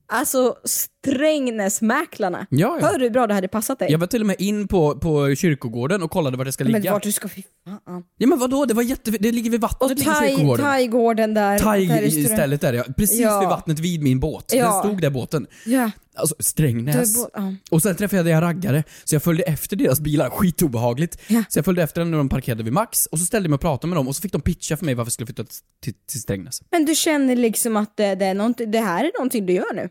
alltså 0.07 0.55
Strängnäsmäklarna. 0.65 2.45
Ja, 2.49 2.77
ja. 2.81 2.87
Hör 2.87 2.97
du 2.97 3.03
hur 3.05 3.11
bra 3.11 3.27
det 3.27 3.33
hade 3.33 3.47
passat 3.47 3.79
dig? 3.79 3.91
Jag 3.91 3.99
var 3.99 4.07
till 4.07 4.21
och 4.21 4.27
med 4.27 4.35
in 4.39 4.67
på, 4.67 4.95
på 4.99 5.35
kyrkogården 5.35 6.03
och 6.03 6.11
kollade 6.11 6.37
vart 6.37 6.45
det 6.47 6.51
ska 6.51 6.63
men 6.63 6.73
ligga. 6.73 6.91
vart 6.91 7.03
du 7.03 7.11
ska, 7.11 7.27
fy 7.27 7.43
fan. 7.65 8.03
Ja 8.17 8.27
men 8.27 8.39
vadå, 8.39 8.65
det 8.65 8.73
var 8.73 8.83
jätte... 8.83 9.11
Det 9.11 9.31
ligger 9.31 9.51
vid 9.51 9.61
vattnet 9.61 9.91
Och 9.91 9.97
ligger 9.97 10.11
thai, 10.13 10.29
kyrkogården. 10.29 10.65
thaigården 10.65 11.33
där. 11.33 11.41
där 11.41 11.57
restaurang- 11.59 11.87
Thai-stället 11.87 12.61
där 12.61 12.73
ja. 12.73 12.83
Precis 12.97 13.19
Ja. 13.19 13.39
vid 13.39 13.49
vattnet 13.49 13.79
vid 13.79 14.03
min 14.03 14.19
båt. 14.19 14.47
Den 14.47 14.73
stod 14.73 15.01
där 15.01 15.09
båten. 15.09 15.47
Ja. 15.65 15.91
Alltså 16.15 16.35
Strängnäs. 16.39 17.13
Du 17.13 17.19
bo- 17.19 17.29
ja. 17.33 17.53
Och 17.71 17.81
sen 17.81 17.95
träffade 17.95 18.29
jag 18.29 18.41
raggare, 18.41 18.83
så 19.03 19.15
jag 19.15 19.23
följde 19.23 19.43
efter 19.43 19.75
deras 19.75 19.99
bilar, 19.99 20.29
skitobehagligt. 20.29 21.21
Ja. 21.27 21.43
Så 21.49 21.57
jag 21.57 21.65
följde 21.65 21.83
efter 21.83 22.01
dem 22.01 22.11
när 22.11 22.17
de 22.17 22.29
parkerade 22.29 22.63
vid 22.63 22.73
Max, 22.73 23.05
och 23.05 23.19
så 23.19 23.25
ställde 23.25 23.45
jag 23.45 23.49
mig 23.49 23.55
och 23.55 23.61
pratade 23.61 23.87
med 23.89 23.97
dem, 23.97 24.07
och 24.07 24.15
så 24.15 24.21
fick 24.21 24.31
de 24.31 24.41
pitcha 24.41 24.77
för 24.77 24.85
mig 24.85 24.93
varför 24.95 25.07
jag 25.07 25.13
skulle 25.13 25.27
flytta 25.27 25.43
till, 25.83 25.93
till 25.93 26.21
Strängnäs. 26.21 26.61
Men 26.71 26.85
du 26.85 26.95
känner 26.95 27.35
liksom 27.35 27.77
att 27.77 27.97
det, 27.97 28.15
det, 28.15 28.25
är 28.25 28.33
någonting, 28.33 28.71
det 28.71 28.79
här 28.79 29.03
är 29.05 29.11
någonting 29.17 29.45
du 29.45 29.53
gör 29.53 29.73
nu? 29.75 29.89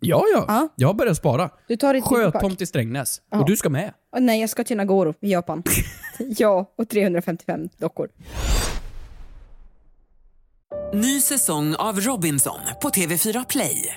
Ja, 0.00 0.24
ja. 0.34 0.44
Ja. 0.48 0.68
Jag 0.76 0.88
har 0.88 0.94
börjat 0.94 1.16
spara. 1.16 1.50
Du 1.68 1.76
tar 1.76 1.94
ditt 1.94 2.04
Sjötomt. 2.04 2.60
I 2.60 2.66
Strängnäs. 2.66 3.20
Ja. 3.30 3.40
Och 3.40 3.46
du 3.46 3.56
ska 3.56 3.68
med. 3.70 3.92
Oh, 4.16 4.20
nej, 4.20 4.40
jag 4.40 4.50
ska 4.50 4.64
till 4.64 4.76
Nagoro 4.76 5.14
i 5.20 5.32
Japan. 5.32 5.62
ja, 6.18 6.72
och 6.78 6.88
355 6.88 7.68
dockor. 7.78 8.08
Ny 10.94 11.20
säsong 11.20 11.74
av 11.74 12.00
Robinson 12.00 12.58
på 12.82 12.88
TV4 12.88 13.44
Play. 13.48 13.96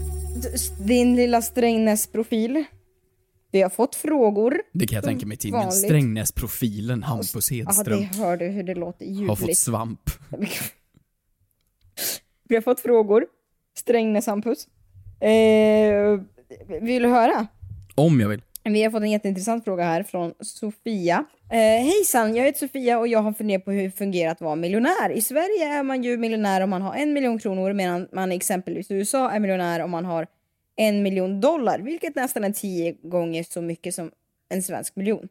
din 0.87 1.15
lilla 1.15 1.41
Strängnäs-profil. 1.41 2.63
Vi 3.51 3.61
har 3.61 3.69
fått 3.69 3.95
frågor. 3.95 4.61
Det 4.73 4.87
kan 4.87 4.95
jag 4.95 5.03
tänka 5.03 5.25
mig 5.25 5.37
till. 5.37 5.51
Men. 5.51 5.71
Strängnäsprofilen 5.71 7.03
Hampus 7.03 7.51
Ja, 7.51 7.57
Hedström 7.65 7.99
det 7.99 8.17
hör 8.17 8.37
du 8.37 8.45
hur 8.47 8.63
det 8.63 8.75
låter 8.75 9.05
har 9.27 9.35
fått 9.35 9.39
ljuvligt. 9.41 9.57
svamp. 9.59 9.99
Vi 12.49 12.55
har 12.55 12.61
fått 12.61 12.79
frågor. 12.79 13.25
Strängnäs-Hampus. 13.79 14.67
Eh, 15.19 16.19
vill 16.81 17.03
du 17.03 17.09
höra? 17.09 17.47
Om 17.95 18.19
jag 18.19 18.29
vill. 18.29 18.41
Vi 18.63 18.83
har 18.83 18.91
fått 18.91 19.01
en 19.01 19.11
jätteintressant 19.11 19.63
fråga 19.63 19.83
här 19.83 20.03
från 20.03 20.33
Sofia. 20.39 21.25
Eh, 21.51 21.57
Hejsan, 21.85 22.35
jag 22.35 22.45
heter 22.45 22.59
Sofia 22.59 22.99
och 22.99 23.07
jag 23.07 23.19
har 23.19 23.33
funderat 23.33 23.65
på 23.65 23.71
hur 23.71 23.83
det 23.83 23.91
fungerar 23.91 24.31
att 24.31 24.41
vara 24.41 24.55
miljonär. 24.55 25.11
I 25.11 25.21
Sverige 25.21 25.67
är 25.67 25.83
man 25.83 26.03
ju 26.03 26.17
miljonär 26.17 26.61
om 26.61 26.69
man 26.69 26.81
har 26.81 26.95
en 26.95 27.13
miljon 27.13 27.39
kronor 27.39 27.73
medan 27.73 28.07
man 28.13 28.31
exempelvis 28.31 28.91
i 28.91 28.93
USA 28.93 29.31
är 29.31 29.39
miljonär 29.39 29.79
om 29.79 29.91
man 29.91 30.05
har 30.05 30.27
en 30.81 31.03
miljon 31.03 31.41
dollar, 31.41 31.79
vilket 31.79 32.15
nästan 32.15 32.43
är 32.43 32.51
tio 32.51 32.91
gånger 33.03 33.43
så 33.43 33.61
mycket 33.61 33.95
som 33.95 34.11
en 34.49 34.63
svensk 34.63 34.95
miljon. 34.95 35.27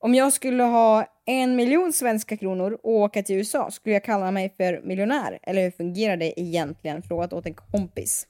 Om 0.00 0.14
jag 0.14 0.32
skulle 0.32 0.62
ha 0.62 1.06
en 1.26 1.56
miljon 1.56 1.92
svenska 1.92 2.36
kronor 2.36 2.78
och 2.82 2.92
åka 2.92 3.22
till 3.22 3.36
USA, 3.36 3.70
skulle 3.70 3.92
jag 3.92 4.04
kalla 4.04 4.30
mig 4.30 4.54
för 4.56 4.80
miljonär? 4.84 5.38
Eller 5.42 5.62
hur 5.62 5.70
fungerar 5.70 6.16
det 6.16 6.40
egentligen? 6.40 7.02
Frågat 7.02 7.32
åt 7.32 7.46
en 7.46 7.54
kompis. 7.54 8.26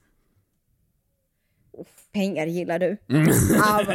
Uff, 1.78 1.86
pengar 2.12 2.46
gillar 2.46 2.78
du. 2.78 2.96
Av, 3.72 3.86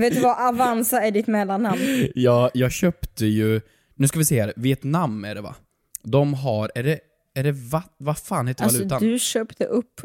vet 0.00 0.14
du 0.14 0.20
vad 0.20 0.48
Avanza 0.48 1.02
är 1.02 1.10
ditt 1.10 1.26
mellannamn? 1.26 1.80
Jag, 2.14 2.50
jag 2.54 2.72
köpte 2.72 3.26
ju, 3.26 3.60
nu 3.94 4.08
ska 4.08 4.18
vi 4.18 4.24
se 4.24 4.40
här, 4.40 4.52
Vietnam 4.56 5.24
är 5.24 5.34
det 5.34 5.40
va? 5.40 5.54
De 6.02 6.34
har, 6.34 6.70
är 6.74 6.82
det, 6.82 7.00
är 7.34 7.44
det 7.44 7.52
va, 7.52 7.82
vad 7.96 8.18
fan 8.18 8.48
heter 8.48 8.64
Alltså 8.64 8.78
valutan? 8.78 9.02
du 9.02 9.18
köpte 9.18 9.64
upp 9.64 10.00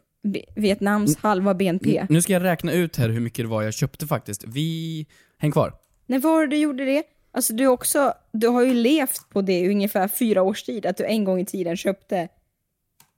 Vietnams 0.55 1.17
halva 1.17 1.53
BNP. 1.53 2.05
Nu 2.09 2.21
ska 2.21 2.33
jag 2.33 2.43
räkna 2.43 2.71
ut 2.71 2.95
här 2.95 3.09
hur 3.09 3.19
mycket 3.19 3.45
det 3.45 3.49
var 3.49 3.63
jag 3.63 3.73
köpte 3.73 4.07
faktiskt. 4.07 4.43
Vi, 4.47 5.05
häng 5.37 5.51
kvar. 5.51 5.73
När 6.05 6.19
var 6.19 6.47
du 6.47 6.57
gjorde 6.57 6.85
det? 6.85 7.03
Alltså 7.31 7.53
du 7.53 7.67
också, 7.67 8.13
du 8.33 8.47
har 8.47 8.63
ju 8.63 8.73
levt 8.73 9.29
på 9.29 9.41
det 9.41 9.59
i 9.59 9.69
ungefär 9.69 10.07
fyra 10.07 10.41
års 10.41 10.63
tid, 10.63 10.85
att 10.85 10.97
du 10.97 11.05
en 11.05 11.23
gång 11.23 11.39
i 11.39 11.45
tiden 11.45 11.77
köpte 11.77 12.27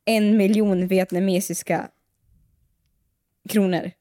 en 0.06 0.38
miljon 0.38 0.88
vietnamesiska 0.88 1.90
kronor. 3.50 3.92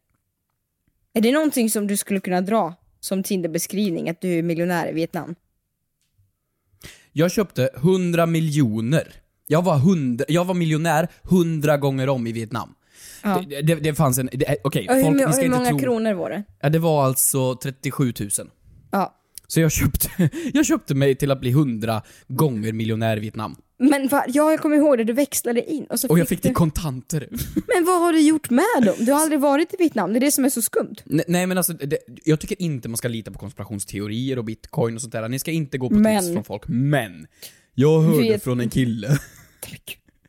Är 1.12 1.20
det 1.20 1.32
någonting 1.32 1.70
som 1.70 1.86
du 1.86 1.96
skulle 1.96 2.20
kunna 2.20 2.40
dra 2.40 2.74
som 3.00 3.22
Tinder-beskrivning, 3.22 4.10
att 4.10 4.20
du 4.20 4.38
är 4.38 4.42
miljonär 4.42 4.88
i 4.88 4.92
Vietnam? 4.92 5.34
Jag 7.12 7.30
köpte 7.30 7.70
100 7.76 8.26
miljoner. 8.26 9.14
Jag 9.46 9.62
var, 9.62 9.76
100, 9.76 10.24
jag 10.28 10.44
var 10.44 10.54
miljonär 10.54 11.08
100 11.22 11.76
gånger 11.76 12.08
om 12.08 12.26
i 12.26 12.32
Vietnam. 12.32 12.74
Ja. 13.22 13.44
Det, 13.48 13.62
det, 13.62 13.74
det 13.74 13.94
fanns 13.94 14.18
en, 14.18 14.28
okej, 14.64 14.86
Och 14.88 14.94
hur, 14.94 15.02
folk, 15.02 15.16
ni 15.16 15.24
mo- 15.24 15.32
ska 15.32 15.40
hur 15.40 15.46
inte 15.46 15.58
många 15.58 15.68
tro... 15.70 15.78
kronor 15.78 16.12
var 16.12 16.30
det? 16.30 16.42
Ja, 16.60 16.68
det 16.68 16.78
var 16.78 17.04
alltså 17.04 17.56
37 17.56 18.12
000. 18.20 18.30
Ja. 18.90 19.14
Så 19.46 19.60
jag 19.60 19.72
köpte, 19.72 20.08
jag 20.54 20.66
köpte 20.66 20.94
mig 20.94 21.14
till 21.14 21.30
att 21.30 21.40
bli 21.40 21.50
100 21.50 22.02
gånger 22.28 22.72
miljonär 22.72 23.16
i 23.16 23.20
Vietnam. 23.20 23.56
Men 23.80 24.08
va, 24.08 24.24
ja, 24.28 24.50
jag 24.50 24.60
kommer 24.60 24.76
ihåg 24.76 24.98
det, 24.98 25.04
du 25.04 25.12
växlade 25.12 25.70
in 25.70 25.84
och 25.84 26.00
så 26.00 26.08
Och 26.08 26.18
jag 26.18 26.28
fick 26.28 26.42
det 26.42 26.48
i 26.48 26.52
kontanter. 26.52 27.28
Men 27.74 27.84
vad 27.86 28.00
har 28.00 28.12
du 28.12 28.20
gjort 28.20 28.50
med 28.50 28.64
dem? 28.84 28.94
Du 28.98 29.12
har 29.12 29.20
aldrig 29.20 29.40
varit 29.40 29.74
i 29.74 29.76
Vietnam, 29.78 30.12
det 30.12 30.18
är 30.18 30.20
det 30.20 30.30
som 30.32 30.44
är 30.44 30.48
så 30.48 30.62
skumt. 30.62 30.94
Nej, 31.04 31.24
nej 31.28 31.46
men 31.46 31.56
alltså, 31.58 31.72
det, 31.72 31.98
jag 32.24 32.40
tycker 32.40 32.62
inte 32.62 32.88
man 32.88 32.96
ska 32.96 33.08
lita 33.08 33.30
på 33.30 33.38
konspirationsteorier 33.38 34.38
och 34.38 34.44
bitcoin 34.44 34.94
och 34.94 35.00
sånt 35.00 35.12
där. 35.12 35.28
Ni 35.28 35.38
ska 35.38 35.50
inte 35.50 35.78
gå 35.78 35.88
på 35.88 35.94
Men- 35.94 36.20
tips 36.22 36.32
från 36.32 36.44
folk. 36.44 36.62
Men! 36.66 37.26
Jag 37.74 38.00
hörde 38.00 38.18
Vet- 38.18 38.44
från 38.44 38.60
en 38.60 38.70
kille 38.70 39.18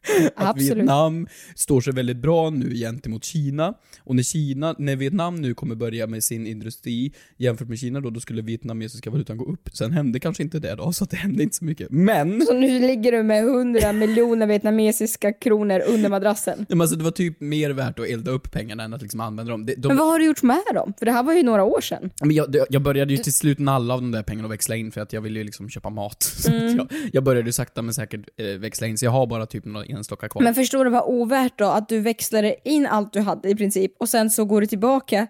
att 0.35 0.49
Absolut. 0.49 0.77
Vietnam 0.77 1.27
står 1.55 1.81
sig 1.81 1.93
väldigt 1.93 2.17
bra 2.17 2.49
nu 2.49 2.75
gentemot 2.75 3.23
Kina. 3.23 3.73
Och 3.99 4.15
när 4.15 4.23
Kina, 4.23 4.75
när 4.77 4.95
Vietnam 4.95 5.35
nu 5.35 5.53
kommer 5.53 5.75
börja 5.75 6.07
med 6.07 6.23
sin 6.23 6.47
industri 6.47 7.13
jämfört 7.37 7.67
med 7.67 7.79
Kina 7.79 7.99
då, 7.99 8.09
då 8.09 8.19
skulle 8.19 8.41
vietnamesiska 8.41 9.09
valutan 9.09 9.37
gå 9.37 9.45
upp. 9.45 9.69
Sen 9.73 9.91
hände 9.91 10.19
kanske 10.19 10.43
inte 10.43 10.59
det 10.59 10.75
då, 10.75 10.93
så 10.93 11.05
det 11.05 11.17
hände 11.17 11.43
inte 11.43 11.55
så 11.55 11.65
mycket. 11.65 11.87
Men! 11.91 12.41
Så 12.41 12.53
nu 12.53 12.79
ligger 12.79 13.11
du 13.11 13.23
med 13.23 13.43
100 13.43 13.93
miljoner 13.93 14.47
vietnamesiska 14.47 15.33
kronor 15.33 15.81
under 15.87 16.09
madrassen. 16.09 16.65
Men 16.69 16.81
alltså, 16.81 16.95
det 16.95 17.03
var 17.03 17.11
typ 17.11 17.41
mer 17.41 17.69
värt 17.69 17.99
att 17.99 18.07
elda 18.07 18.31
upp 18.31 18.51
pengarna 18.51 18.83
än 18.83 18.93
att 18.93 19.01
liksom 19.01 19.19
använda 19.19 19.51
dem. 19.51 19.65
De, 19.65 19.75
de, 19.75 19.87
Men 19.87 19.97
vad 19.97 20.07
har 20.07 20.19
du 20.19 20.25
gjort 20.25 20.43
med 20.43 20.61
dem? 20.73 20.93
För 20.99 21.05
det 21.05 21.11
här 21.11 21.23
var 21.23 21.33
ju 21.33 21.43
några 21.43 21.63
år 21.63 21.81
sedan. 21.81 22.09
Men 22.21 22.31
jag, 22.31 22.55
jag 22.69 22.81
började 22.81 23.13
ju 23.13 23.17
till 23.17 23.33
slut 23.33 23.59
nalla 23.59 23.93
av 23.93 24.01
de 24.01 24.11
där 24.11 24.23
pengarna 24.23 24.47
och 24.47 24.51
växla 24.51 24.75
in 24.75 24.91
för 24.91 25.01
att 25.01 25.13
jag 25.13 25.21
ville 25.21 25.39
ju 25.39 25.45
liksom 25.45 25.69
köpa 25.69 25.89
mat. 25.89 26.35
Mm. 26.49 26.77
jag, 26.77 26.87
jag 27.13 27.23
började 27.23 27.47
ju 27.47 27.51
sakta 27.51 27.81
men 27.81 27.93
säkert 27.93 28.21
eh, 28.37 28.45
växla 28.45 28.87
in, 28.87 28.97
så 28.97 29.05
jag 29.05 29.11
har 29.11 29.27
bara 29.27 29.45
typ 29.45 29.65
några 29.65 29.85
enstaka 29.91 30.29
kvar. 30.29 30.41
Men 30.43 30.55
förstår 30.55 30.85
du 30.85 30.91
vad 30.91 31.03
ovärt 31.05 31.57
då? 31.59 31.65
Att 31.65 31.89
du 31.89 31.99
växlade 31.99 32.55
in 32.69 32.85
allt 32.85 33.13
du 33.13 33.19
hade 33.19 33.49
i 33.49 33.55
princip 33.55 33.91
och 33.99 34.09
sen 34.09 34.29
så 34.29 34.45
går 34.45 34.61
du 34.61 34.67
tillbaka 34.67 35.27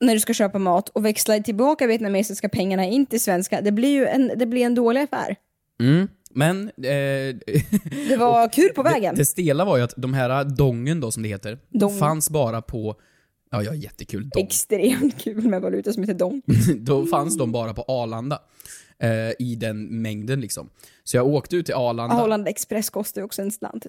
när 0.00 0.14
du 0.14 0.20
ska 0.20 0.34
köpa 0.34 0.58
mat 0.58 0.88
och 0.88 1.04
växlar 1.04 1.40
tillbaka 1.40 1.86
vietnamesiska 1.86 2.48
pengarna 2.48 2.84
in 2.84 3.06
till 3.06 3.20
svenska. 3.20 3.60
Det 3.60 3.72
blir 3.72 3.88
ju 3.88 4.06
en, 4.06 4.32
det 4.36 4.46
blir 4.46 4.62
en 4.66 4.74
dålig 4.74 5.00
affär. 5.00 5.36
Mm. 5.80 6.08
Men... 6.30 6.62
Eh, 6.68 7.36
Det 8.08 8.16
var 8.18 8.48
kul 8.52 8.68
på 8.74 8.82
vägen. 8.82 9.14
Det, 9.14 9.20
det 9.20 9.24
stela 9.26 9.64
var 9.64 9.76
ju 9.76 9.82
att 9.82 9.94
de 9.96 10.14
här 10.14 10.44
dongen 10.44 11.00
då, 11.00 11.10
som 11.10 11.22
det 11.22 11.28
heter, 11.28 11.58
Dong. 11.70 11.98
fanns 11.98 12.30
bara 12.30 12.62
på... 12.62 12.94
Ja, 13.50 13.62
jag 13.62 13.70
har 13.70 13.76
jättekul 13.76 14.28
dong. 14.28 14.44
Extremt 14.44 15.18
kul 15.22 15.48
med 15.48 15.62
valuta 15.62 15.92
som 15.92 16.02
heter 16.02 16.14
dong. 16.14 16.42
då 16.76 17.06
fanns 17.06 17.38
de 17.38 17.52
bara 17.52 17.74
på 17.74 17.82
Arlanda. 17.88 18.38
Eh, 18.98 19.10
I 19.38 19.56
den 19.60 20.02
mängden 20.02 20.40
liksom. 20.40 20.70
Så 21.06 21.16
jag 21.16 21.26
åkte 21.26 21.56
ut 21.56 21.66
till 21.66 21.74
Arlanda. 21.74 22.16
Arlanda 22.16 22.50
Express 22.50 22.90
kostar 22.90 23.20
ju 23.20 23.24
också 23.24 23.42
en 23.42 23.50
slant. 23.50 23.86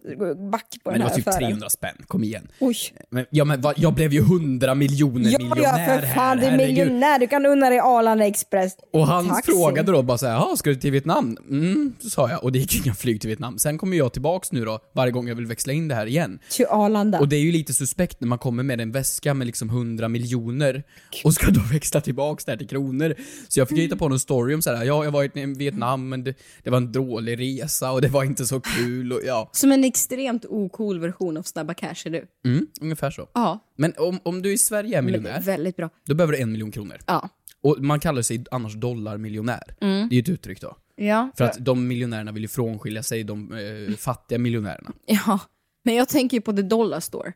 Back 0.51 0.65
på 0.83 0.91
men 0.91 0.93
den 0.93 0.99
det 0.99 1.03
var 1.03 1.09
här 1.09 1.15
typ 1.15 1.27
affären. 1.27 1.47
300 1.47 1.69
spänn, 1.69 1.95
kom 2.07 2.23
igen. 2.23 2.47
Oj. 2.59 2.77
Men, 3.09 3.25
ja 3.29 3.45
men 3.45 3.61
va, 3.61 3.73
jag 3.77 3.93
blev 3.93 4.13
ju 4.13 4.19
100 4.19 4.75
miljoner 4.75 5.29
Ja, 5.29 5.39
miljonär 5.39 5.93
ja 5.95 6.01
för 6.01 6.07
fan, 6.07 6.37
du 6.37 6.45
är 6.45 6.49
här, 6.49 6.57
miljonär. 6.57 7.19
Du 7.19 7.27
kan 7.27 7.45
unna 7.45 7.69
dig 7.69 7.79
Arlanda 7.79 8.25
Express. 8.25 8.73
Och 8.93 9.07
han 9.07 9.27
Taxi. 9.27 9.51
frågade 9.51 9.91
då 9.91 10.01
bara 10.03 10.17
såhär, 10.17 10.55
ska 10.55 10.69
du 10.69 10.75
till 10.75 10.91
Vietnam? 10.91 11.37
Mm, 11.49 11.93
så 11.99 12.09
sa 12.09 12.29
jag. 12.29 12.43
Och 12.43 12.51
det 12.51 12.59
gick 12.59 12.85
inga 12.85 12.95
flyg 12.95 13.21
till 13.21 13.27
Vietnam. 13.27 13.57
Sen 13.57 13.77
kommer 13.77 13.97
jag 13.97 14.13
tillbaks 14.13 14.51
nu 14.51 14.65
då, 14.65 14.79
varje 14.93 15.11
gång 15.11 15.27
jag 15.27 15.35
vill 15.35 15.45
växla 15.45 15.73
in 15.73 15.87
det 15.87 15.95
här 15.95 16.05
igen. 16.05 16.39
Till 16.49 16.65
Arlanda. 16.69 17.19
Och 17.19 17.27
det 17.27 17.35
är 17.35 17.41
ju 17.41 17.51
lite 17.51 17.73
suspekt 17.73 18.21
när 18.21 18.27
man 18.27 18.39
kommer 18.39 18.63
med 18.63 18.81
en 18.81 18.91
väska 18.91 19.33
med 19.33 19.47
liksom 19.47 19.69
100 19.69 20.07
miljoner 20.07 20.83
och 21.23 21.33
ska 21.33 21.51
då 21.51 21.61
växla 21.71 22.01
tillbaks 22.01 22.45
där 22.45 22.57
till 22.57 22.67
kronor. 22.67 23.15
Så 23.47 23.59
jag 23.59 23.69
fick 23.69 23.77
hitta 23.77 23.95
på 23.95 24.05
en 24.05 24.19
story 24.19 24.55
om 24.55 24.61
såhär, 24.61 24.85
ja, 24.85 25.03
jag 25.03 25.11
var 25.11 25.23
i 25.37 25.45
Vietnam 25.57 26.09
men 26.09 26.23
det, 26.23 26.33
det 26.63 26.69
var 26.69 26.77
en 26.77 26.91
dålig 27.07 27.39
resa 27.39 27.91
och 27.91 28.01
det 28.01 28.07
var 28.07 28.23
inte 28.23 28.45
så 28.45 28.59
kul 28.59 29.13
och 29.13 29.21
ja. 29.25 29.49
Som 29.53 29.71
en 29.71 29.83
extremt 29.83 30.45
ocool 30.45 30.99
version 30.99 31.37
av 31.37 31.43
Snabba 31.43 31.73
Cash 31.73 31.95
är 32.05 32.09
du. 32.09 32.27
Mm, 32.45 32.67
ungefär 32.81 33.11
så. 33.11 33.29
Ja. 33.33 33.59
Men 33.77 33.93
om, 33.97 34.19
om 34.23 34.41
du 34.41 34.53
i 34.53 34.57
Sverige 34.57 34.97
är 34.97 35.01
miljonär, 35.01 35.41
Väldigt 35.41 35.75
bra. 35.75 35.89
då 36.05 36.15
behöver 36.15 36.33
du 36.33 36.39
en 36.39 36.51
miljon 36.51 36.71
kronor. 36.71 36.97
Ja. 37.05 37.29
Och 37.61 37.77
man 37.79 37.99
kallar 37.99 38.21
sig 38.21 38.45
annars 38.51 38.73
dollarmiljonär. 38.73 39.75
Mm. 39.81 40.09
Det 40.09 40.13
är 40.13 40.17
ju 40.17 40.21
ett 40.21 40.29
uttryck 40.29 40.61
då. 40.61 40.77
Ja, 40.95 41.29
För 41.37 41.45
att 41.45 41.57
de 41.65 41.87
miljonärerna 41.87 42.31
vill 42.31 42.41
ju 42.43 42.47
frånskilja 42.47 43.03
sig 43.03 43.23
de 43.23 43.53
eh, 43.53 43.95
fattiga 43.95 44.39
miljonärerna. 44.39 44.91
Ja, 45.05 45.39
men 45.83 45.95
jag 45.95 46.09
tänker 46.09 46.37
ju 46.37 46.41
på 46.41 46.53
The 46.53 46.61
Dollar 46.61 46.99
Store. 46.99 47.33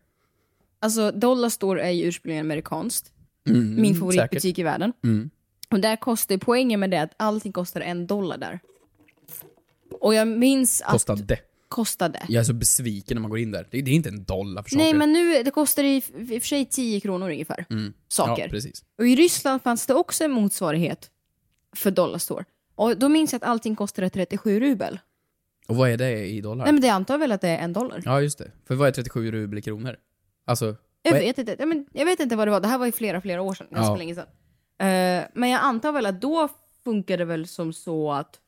Alltså, 0.82 1.12
Dollar 1.12 1.50
Store 1.50 1.82
är 1.82 1.90
ju 1.92 2.04
ursprungligen 2.04 2.46
amerikanskt. 2.46 3.12
Mm, 3.50 3.82
Min 3.82 3.96
favoritbutik 3.96 4.42
säkert. 4.42 4.60
i 4.60 4.64
världen. 4.64 4.94
Mm. 5.04 5.30
Och 5.72 5.80
där 5.80 5.96
kostar, 5.96 6.38
poängen 6.38 6.80
med 6.80 6.92
det 6.92 7.02
att 7.02 7.12
allting 7.18 7.52
kostar 7.52 7.82
en 7.82 8.08
dollar 8.08 8.38
där. 8.38 8.60
Och 10.02 10.14
jag 10.14 10.28
minns 10.28 10.82
att... 10.82 10.92
Kostade. 10.92 11.40
Kostade. 11.68 12.20
Jag 12.30 12.40
är 12.40 12.44
så 12.44 12.54
besviken 12.54 13.16
när 13.16 13.22
man 13.22 13.30
går 13.30 13.40
in 13.40 13.52
där. 13.52 13.68
Det, 13.72 13.82
det 13.82 13.92
är 13.92 13.96
inte 13.96 14.10
en 14.10 14.24
dollar 14.24 14.64
för 14.64 14.70
saker. 14.70 14.84
Nej, 14.84 14.94
men 14.94 15.14
nu, 15.14 15.44
det 15.44 15.52
kostar 15.52 15.84
i, 15.84 15.96
i 15.96 16.02
och 16.38 16.42
för 16.42 16.48
sig 16.48 16.66
10 16.66 17.00
kronor 17.00 17.30
ungefär. 17.30 17.66
Mm. 17.70 17.94
Saker. 18.08 18.44
Ja, 18.44 18.50
precis. 18.50 18.84
Och 18.98 19.08
i 19.08 19.16
Ryssland 19.16 19.62
fanns 19.62 19.86
det 19.86 19.94
också 19.94 20.24
en 20.24 20.32
motsvarighet 20.32 21.10
för 21.76 21.92
Dollar 21.92 22.18
Store. 22.18 22.46
Och 22.76 22.98
då 22.98 23.10
minns 23.10 23.32
jag 23.32 23.44
att 23.44 23.50
allting 23.50 23.76
kostade 23.76 24.10
37 24.10 24.60
rubel. 24.60 25.00
Och 25.68 25.76
vad 25.76 25.90
är 25.90 25.98
det 25.98 26.26
i 26.26 26.42
dollar? 26.42 26.64
Nej 26.66 26.74
men 26.74 26.82
det 26.82 26.90
antar 26.90 27.18
väl 27.18 27.32
att 27.32 27.42
det 27.42 27.50
är 27.50 27.58
en 27.58 27.74
dollar. 27.74 28.02
Ja, 28.06 28.22
just 28.22 28.38
det. 28.38 28.52
För 28.68 28.76
vad 28.76 28.88
är 28.88 28.92
37 28.92 29.32
rubel 29.32 29.60
i 29.60 29.62
kronor? 29.62 29.96
Alltså... 30.46 30.76
Jag 31.04 31.14
vet 31.14 31.38
inte, 31.38 31.56
ja, 31.60 31.66
men 31.66 31.86
jag 31.94 32.06
vet 32.06 32.20
inte 32.20 32.36
vad 32.36 32.48
det 32.48 32.52
var, 32.52 32.60
det 32.60 32.68
här 32.68 32.78
var 32.78 32.86
ju 32.86 32.92
flera, 32.92 33.22
flera 33.22 33.42
år 33.42 33.54
sedan, 33.54 33.68
ganska 33.72 33.92
Ja. 33.92 33.98
länge 33.98 34.16
sedan. 34.16 34.28
Eh, 34.80 35.24
men 35.34 35.50
jag 35.50 35.62
antar 35.62 35.92
väl 35.92 36.06
att 36.06 36.22
då 36.22 36.50
funkar 36.84 37.18
det 37.18 37.26
väl 37.26 37.48
som 37.48 37.74
så 37.74 38.12
att 38.12 38.40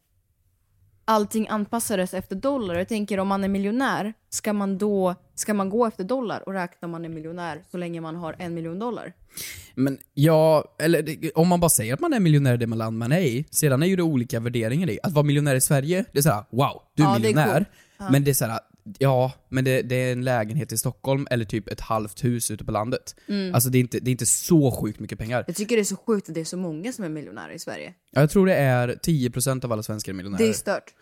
allting 1.05 1.47
anpassades 1.47 2.13
efter 2.13 2.35
dollar. 2.35 2.75
Jag 2.75 2.87
tänker 2.87 3.19
om 3.19 3.27
man 3.27 3.43
är 3.43 3.47
miljonär, 3.47 4.13
ska 4.29 4.53
man 4.53 4.77
då 4.77 5.15
ska 5.35 5.53
man 5.53 5.69
gå 5.69 5.85
efter 5.85 6.03
dollar 6.03 6.43
och 6.47 6.53
räkna 6.53 6.87
man 6.87 7.05
är 7.05 7.09
miljonär 7.09 7.61
så 7.71 7.77
länge 7.77 8.01
man 8.01 8.15
har 8.15 8.35
en 8.39 8.53
miljon 8.53 8.79
dollar? 8.79 9.13
Men 9.75 9.97
ja, 10.13 10.63
eller 10.79 11.15
om 11.35 11.47
man 11.47 11.59
bara 11.59 11.69
säger 11.69 11.93
att 11.93 11.99
man 11.99 12.13
är 12.13 12.19
miljonär 12.19 12.53
i 12.53 12.57
det 12.57 12.65
land 12.65 12.97
man 12.97 13.11
är 13.11 13.19
i, 13.19 13.45
sedan 13.51 13.83
är 13.83 13.87
ju 13.87 13.95
det 13.95 14.03
olika 14.03 14.39
värderingar 14.39 14.89
i. 14.89 14.99
Att 15.03 15.11
vara 15.11 15.25
miljonär 15.25 15.55
i 15.55 15.61
Sverige, 15.61 16.05
det 16.11 16.19
är 16.19 16.23
såhär 16.23 16.43
wow, 16.49 16.81
du 16.95 17.03
är 17.03 17.07
Ja, 17.07 17.13
miljonär. 17.19 17.53
coolt. 17.53 17.67
Ja. 17.97 18.09
Men 18.11 18.23
det 18.23 18.31
är 18.31 18.33
såhär, 18.33 18.59
ja, 18.99 19.31
men 19.49 19.63
det, 19.63 19.81
det 19.81 19.95
är 19.95 20.11
en 20.11 20.23
lägenhet 20.23 20.71
i 20.71 20.77
Stockholm 20.77 21.27
eller 21.31 21.45
typ 21.45 21.67
ett 21.67 21.81
halvt 21.81 22.23
hus 22.23 22.51
ute 22.51 22.65
på 22.65 22.71
landet. 22.71 23.15
Mm. 23.27 23.55
Alltså 23.55 23.69
det 23.69 23.77
är, 23.77 23.79
inte, 23.79 23.99
det 23.99 24.09
är 24.09 24.11
inte 24.11 24.25
så 24.25 24.71
sjukt 24.71 24.99
mycket 24.99 25.19
pengar. 25.19 25.43
Jag 25.47 25.55
tycker 25.55 25.75
det 25.75 25.81
är 25.81 25.83
så 25.83 25.95
sjukt 25.95 26.29
att 26.29 26.35
det 26.35 26.41
är 26.41 26.45
så 26.45 26.57
många 26.57 26.93
som 26.93 27.05
är 27.05 27.09
miljonärer 27.09 27.53
i 27.53 27.59
Sverige. 27.59 27.93
Ja, 28.11 28.21
Jag 28.21 28.29
tror 28.29 28.45
det 28.45 28.55
är 28.55 28.87
10% 28.87 29.65
av 29.65 29.71
alla 29.71 29.83
svenskar 29.83 30.11
är 30.11 30.15
miljonärer. 30.15 30.43
Det 30.43 30.49
är 30.49 30.53
stört. 30.53 30.93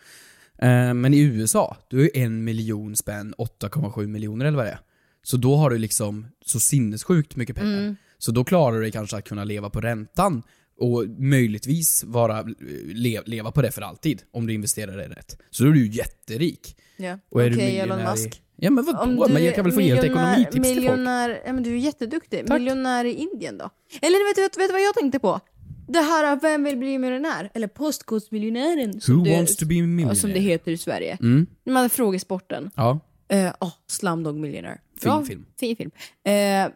Eh, 0.58 0.94
Men 0.94 1.14
i 1.14 1.20
USA, 1.20 1.78
du 1.88 2.04
är 2.06 2.18
en 2.18 2.44
miljon 2.44 2.96
spänn 2.96 3.34
8,7 3.38 4.08
miljoner 4.08 4.46
eller 4.46 4.58
vad 4.58 4.66
det 4.66 4.72
är. 4.72 4.80
Så 5.24 5.38
då 5.38 5.56
har 5.56 5.70
du 5.70 5.78
liksom 5.78 6.28
så 6.46 6.60
sinnessjukt 6.60 7.36
mycket 7.36 7.56
pengar. 7.56 7.78
Mm. 7.78 7.96
Så 8.18 8.32
då 8.32 8.44
klarar 8.44 8.76
du 8.76 8.82
dig 8.82 8.92
kanske 8.92 9.18
att 9.18 9.28
kunna 9.28 9.44
leva 9.44 9.70
på 9.70 9.82
räntan 9.82 10.44
och 10.80 11.06
möjligtvis 11.10 12.04
vara, 12.04 12.46
le, 12.94 13.22
leva 13.26 13.52
på 13.52 13.62
det 13.62 13.72
för 13.72 13.82
alltid, 13.82 14.22
om 14.32 14.48
du 14.48 14.54
investerar 14.54 14.98
det 14.98 15.08
rätt. 15.08 15.38
Så 15.50 15.64
då 15.64 15.70
är 15.70 15.74
du 15.74 15.86
ju 15.86 15.92
jätterik. 15.92 16.76
Ja. 16.98 17.20
Och 17.30 17.44
är 17.44 17.50
du 17.50 17.56
Okej, 17.56 17.80
Elon 17.80 17.98
miljonär 17.98 18.18
i- 18.18 18.24
Musk. 18.24 18.42
Ja 18.56 18.70
men 18.70 18.86
vadå? 18.86 19.28
Men 19.30 19.44
jag 19.46 19.56
kan 19.56 19.64
väl 19.66 19.74
få 19.74 19.82
ge 19.82 19.96
lite 19.96 20.08
ekonomitips 20.08 20.52
till 20.52 20.64
folk? 20.64 20.76
miljonär, 20.76 21.42
ja, 21.46 21.54
men 21.54 21.64
du 21.64 21.72
är 21.74 21.78
jätteduktig. 21.78 22.50
Miljonär 22.50 23.06
i 23.06 23.14
Indien 23.14 23.58
då? 23.58 23.70
Eller 24.02 24.30
vet 24.30 24.36
du 24.36 24.42
vet, 24.42 24.58
vet 24.58 24.68
du 24.70 24.72
vad 24.72 24.82
jag 24.82 24.94
tänkte 24.96 25.20
på? 25.20 25.40
Det 25.88 26.00
här 26.00 26.36
Vem 26.42 26.64
vill 26.64 26.78
bli 26.78 26.98
miljonär? 26.98 27.50
Eller 27.54 27.68
Postkodmiljonären. 27.68 29.00
Who 29.08 29.24
det- 29.24 29.36
wants 29.38 29.56
to 29.56 29.66
be 29.66 29.74
millionaire? 29.82 30.16
Som 30.16 30.30
det 30.34 30.40
heter 30.40 30.72
i 30.72 30.78
Sverige. 30.78 31.18
Mm. 31.22 31.48
Man 31.66 31.90
frågesporten. 31.90 32.72
Ja. 32.76 33.00
Eh, 33.30 33.54
oh, 33.60 33.72
Slumdog 33.88 34.36
Millionaire. 34.36 34.78
Fin 35.00 35.10
Bra, 35.12 35.26
film. 35.26 35.46
Fin 35.60 35.76
film. 35.76 35.92
Eh, 36.26 36.72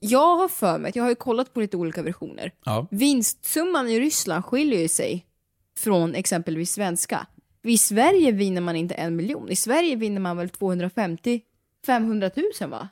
jag 0.00 0.36
har 0.36 0.48
för 0.48 0.78
mig, 0.78 0.92
jag 0.94 1.02
har 1.02 1.10
ju 1.10 1.14
kollat 1.14 1.54
på 1.54 1.60
lite 1.60 1.76
olika 1.76 2.02
versioner. 2.02 2.52
Ja. 2.64 2.86
Vinstsumman 2.90 3.88
i 3.88 4.00
Ryssland 4.00 4.44
skiljer 4.44 4.80
ju 4.80 4.88
sig 4.88 5.26
från 5.78 6.14
exempelvis 6.14 6.72
svenska. 6.72 7.26
I 7.62 7.78
Sverige 7.78 8.32
vinner 8.32 8.60
man 8.60 8.76
inte 8.76 8.94
en 8.94 9.16
miljon. 9.16 9.50
I 9.50 9.56
Sverige 9.56 9.96
vinner 9.96 10.20
man 10.20 10.36
väl 10.36 10.48
250 10.48 11.40
500 11.86 12.30
000 12.60 12.70
va? 12.70 12.88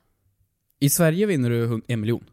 I 0.80 0.90
Sverige 0.90 1.26
vinner 1.26 1.50
du 1.50 1.82
en 1.86 2.00
miljon. 2.00 2.24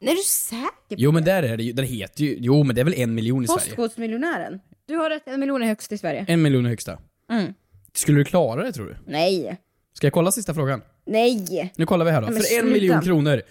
Är 0.00 0.14
du 0.14 0.22
säker 0.22 0.66
på 0.88 0.94
Jo 0.96 1.12
men 1.12 1.24
där 1.24 1.42
är 1.42 1.56
det 1.56 1.62
ju, 1.62 1.72
den 1.72 1.84
heter 1.84 2.24
ju, 2.24 2.36
jo 2.40 2.62
men 2.62 2.74
det 2.74 2.80
är 2.80 2.84
väl 2.84 2.94
en 2.94 3.14
miljon 3.14 3.44
i 3.44 3.46
Sverige? 3.46 3.76
Postkodmiljonären. 3.76 4.60
Du 4.86 4.96
har 4.96 5.10
rätt, 5.10 5.22
en 5.26 5.40
miljon 5.40 5.62
är 5.62 5.66
högst 5.66 5.92
i 5.92 5.98
Sverige. 5.98 6.24
En 6.28 6.42
miljon 6.42 6.66
är 6.66 6.70
högsta. 6.70 6.98
Mm. 7.30 7.54
Skulle 7.92 8.18
du 8.18 8.24
klara 8.24 8.64
det 8.64 8.72
tror 8.72 8.86
du? 8.86 8.96
Nej. 9.12 9.60
Ska 9.92 10.06
jag 10.06 10.12
kolla 10.14 10.32
sista 10.32 10.54
frågan? 10.54 10.82
Nej. 11.04 11.72
Nu 11.76 11.86
kollar 11.86 12.04
vi 12.04 12.10
här 12.10 12.22
då. 12.22 12.28
Nej, 12.28 12.42
För 12.42 12.58
en 12.58 12.72
miljon 12.72 13.00
kronor. 13.02 13.42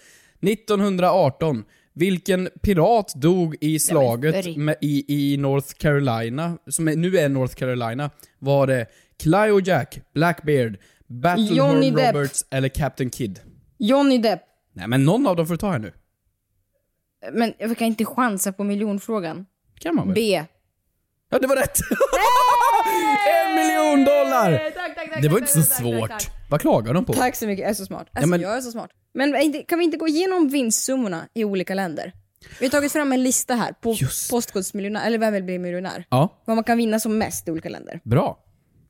1918. 0.42 1.64
Vilken 1.94 2.48
pirat 2.62 3.12
dog 3.14 3.56
i 3.60 3.78
slaget 3.78 4.56
med, 4.56 4.76
i, 4.80 5.04
i 5.32 5.36
North 5.36 5.74
Carolina, 5.74 6.58
som 6.70 6.88
är, 6.88 6.96
nu 6.96 7.18
är 7.18 7.28
North 7.28 7.54
Carolina? 7.54 8.10
Var 8.38 8.66
det 8.66 8.86
Clio 9.22 9.60
Jack, 9.60 10.00
Blackbeard, 10.14 10.76
Battlehorn 11.06 11.80
Depp. 11.80 12.14
Roberts 12.14 12.44
eller 12.50 12.68
Captain 12.68 13.10
Kidd? 13.10 13.40
Johnny 13.78 14.18
Depp. 14.18 14.40
Nej 14.72 14.88
men 14.88 15.04
någon 15.04 15.26
av 15.26 15.36
dem 15.36 15.46
får 15.46 15.54
du 15.54 15.58
ta 15.58 15.70
här 15.70 15.78
nu. 15.78 15.92
Men 17.32 17.52
jag 17.58 17.78
kan 17.78 17.86
inte 17.86 18.04
chansa 18.04 18.52
på 18.52 18.64
miljonfrågan. 18.64 19.46
Kan 19.80 19.94
man 19.94 20.06
väl? 20.08 20.14
B. 20.14 20.44
Ja, 21.30 21.38
det 21.38 21.46
var 21.46 21.56
rätt! 21.56 21.78
en 23.48 23.54
miljon 23.54 24.04
dollar! 24.04 24.58
Tack, 24.58 24.74
tack, 24.74 25.10
tack, 25.12 25.22
det 25.22 25.28
var 25.28 25.38
inte 25.38 25.52
så 25.52 25.62
svårt. 25.62 26.30
Vad 26.50 26.60
klagar 26.60 26.94
de 26.94 27.04
på? 27.04 27.12
Tack 27.12 27.36
så 27.36 27.46
mycket, 27.46 27.62
jag 27.62 27.70
är 27.70 27.74
så 27.74 27.86
smart. 27.86 28.00
Alltså, 28.00 28.20
Ja, 28.20 28.26
men- 28.26 28.40
Jag 28.40 28.56
är 28.56 28.60
så 28.60 28.70
smart. 28.70 28.90
Men 29.16 29.52
kan 29.68 29.78
vi 29.78 29.84
inte 29.84 29.96
gå 29.96 30.08
igenom 30.08 30.48
vinstsummorna 30.48 31.28
i 31.34 31.44
olika 31.44 31.74
länder? 31.74 32.12
Vi 32.60 32.66
har 32.66 32.70
tagit 32.70 32.92
fram 32.92 33.12
en 33.12 33.22
lista 33.22 33.54
här 33.54 33.72
på 33.72 33.96
postkodsmiljonär, 34.30 35.06
eller 35.06 35.18
vem 35.18 35.32
vill 35.32 35.42
bli 35.44 35.58
miljonär? 35.58 36.04
Ja, 36.10 36.42
Vad 36.46 36.56
man 36.56 36.64
kan 36.64 36.78
vinna 36.78 37.00
som 37.00 37.18
mest 37.18 37.48
i 37.48 37.50
olika 37.50 37.68
länder. 37.68 38.00
bra. 38.04 38.42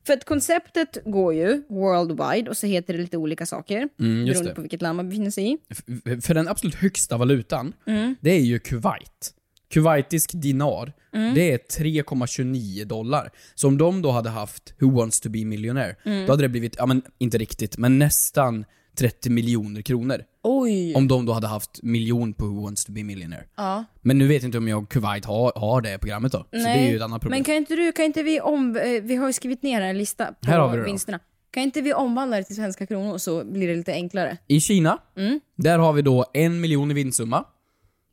För 0.07 0.13
att 0.13 0.25
konceptet 0.25 0.97
går 1.05 1.33
ju 1.33 1.63
worldwide 1.69 2.49
och 2.49 2.57
så 2.57 2.67
heter 2.67 2.93
det 2.93 2.99
lite 2.99 3.17
olika 3.17 3.45
saker. 3.45 3.89
Mm, 3.99 4.25
just 4.27 4.33
beroende 4.33 4.51
det. 4.51 4.55
på 4.55 4.61
vilket 4.61 4.81
land 4.81 4.95
man 4.95 5.09
befinner 5.09 5.31
sig 5.31 5.51
i. 5.53 5.57
F- 5.69 6.23
För 6.25 6.33
den 6.33 6.47
absolut 6.47 6.75
högsta 6.75 7.17
valutan, 7.17 7.73
Mm. 7.87 8.15
det 8.21 8.29
är 8.31 8.39
ju 8.39 8.59
Kuwait. 8.59 9.33
Kuwaitisk 9.73 10.31
dinar, 10.33 10.93
Mm. 11.13 11.33
det 11.33 11.51
är 11.51 11.57
3,29 11.57 12.85
dollar. 12.85 13.31
Så 13.55 13.67
om 13.67 13.77
de 13.77 14.01
då 14.01 14.11
hade 14.11 14.29
haft 14.29 14.73
Who 14.79 14.91
wants 14.91 15.19
to 15.21 15.29
be 15.29 15.45
millionaire, 15.45 15.95
Mm. 16.05 16.25
då 16.25 16.31
hade 16.33 16.43
det 16.43 16.49
blivit, 16.49 16.75
ja 16.77 16.85
men 16.85 17.01
inte 17.17 17.37
riktigt, 17.37 17.77
men 17.77 17.99
nästan 17.99 18.65
30 18.97 19.29
miljoner 19.29 19.81
kronor. 19.81 20.23
Oj! 20.43 20.95
Om 20.95 21.07
de 21.07 21.25
då 21.25 21.33
hade 21.33 21.47
haft 21.47 21.83
miljon 21.83 22.33
på 22.33 22.45
Who 22.45 22.63
wants 22.63 22.85
to 22.85 22.91
be 22.91 23.03
millionaire. 23.03 23.43
Ja. 23.57 23.83
Men 24.01 24.17
nu 24.17 24.27
vet 24.27 24.41
jag 24.41 24.47
inte 24.47 24.57
om 24.57 24.67
jag 24.67 24.83
och 24.83 24.89
Kuwait 24.91 25.25
har, 25.25 25.51
har 25.55 25.81
det 25.81 25.97
programmet 25.99 26.31
då. 26.31 26.37
Så 26.37 26.45
det 26.51 26.63
är 26.69 26.89
ju 26.89 26.95
ett 26.95 27.01
annat 27.01 27.21
problem. 27.21 27.37
Men 27.37 27.43
kan 27.43 27.55
inte 27.55 27.75
du, 27.75 27.91
kan 27.91 28.05
inte 28.05 28.23
vi 28.23 28.41
om, 28.41 28.75
eh, 28.77 29.01
vi 29.03 29.15
har 29.15 29.27
ju 29.27 29.33
skrivit 29.33 29.63
ner 29.63 29.81
en 29.81 29.97
lista 29.97 30.25
på 30.25 30.51
Här 30.51 30.59
har 30.59 30.69
vi 30.69 30.77
det 30.77 30.83
då. 30.83 30.85
vinsterna. 30.87 31.19
Kan 31.51 31.63
inte 31.63 31.81
vi 31.81 31.93
omvandla 31.93 32.37
det 32.37 32.43
till 32.43 32.55
svenska 32.55 32.85
kronor 32.85 33.17
så 33.17 33.43
blir 33.45 33.67
det 33.67 33.75
lite 33.75 33.91
enklare? 33.93 34.37
I 34.47 34.59
Kina, 34.61 34.97
Mm. 35.17 35.39
där 35.57 35.79
har 35.79 35.93
vi 35.93 36.01
då 36.01 36.25
en 36.33 36.61
miljon 36.61 36.91
i 36.91 36.93
vinstsumma. 36.93 37.43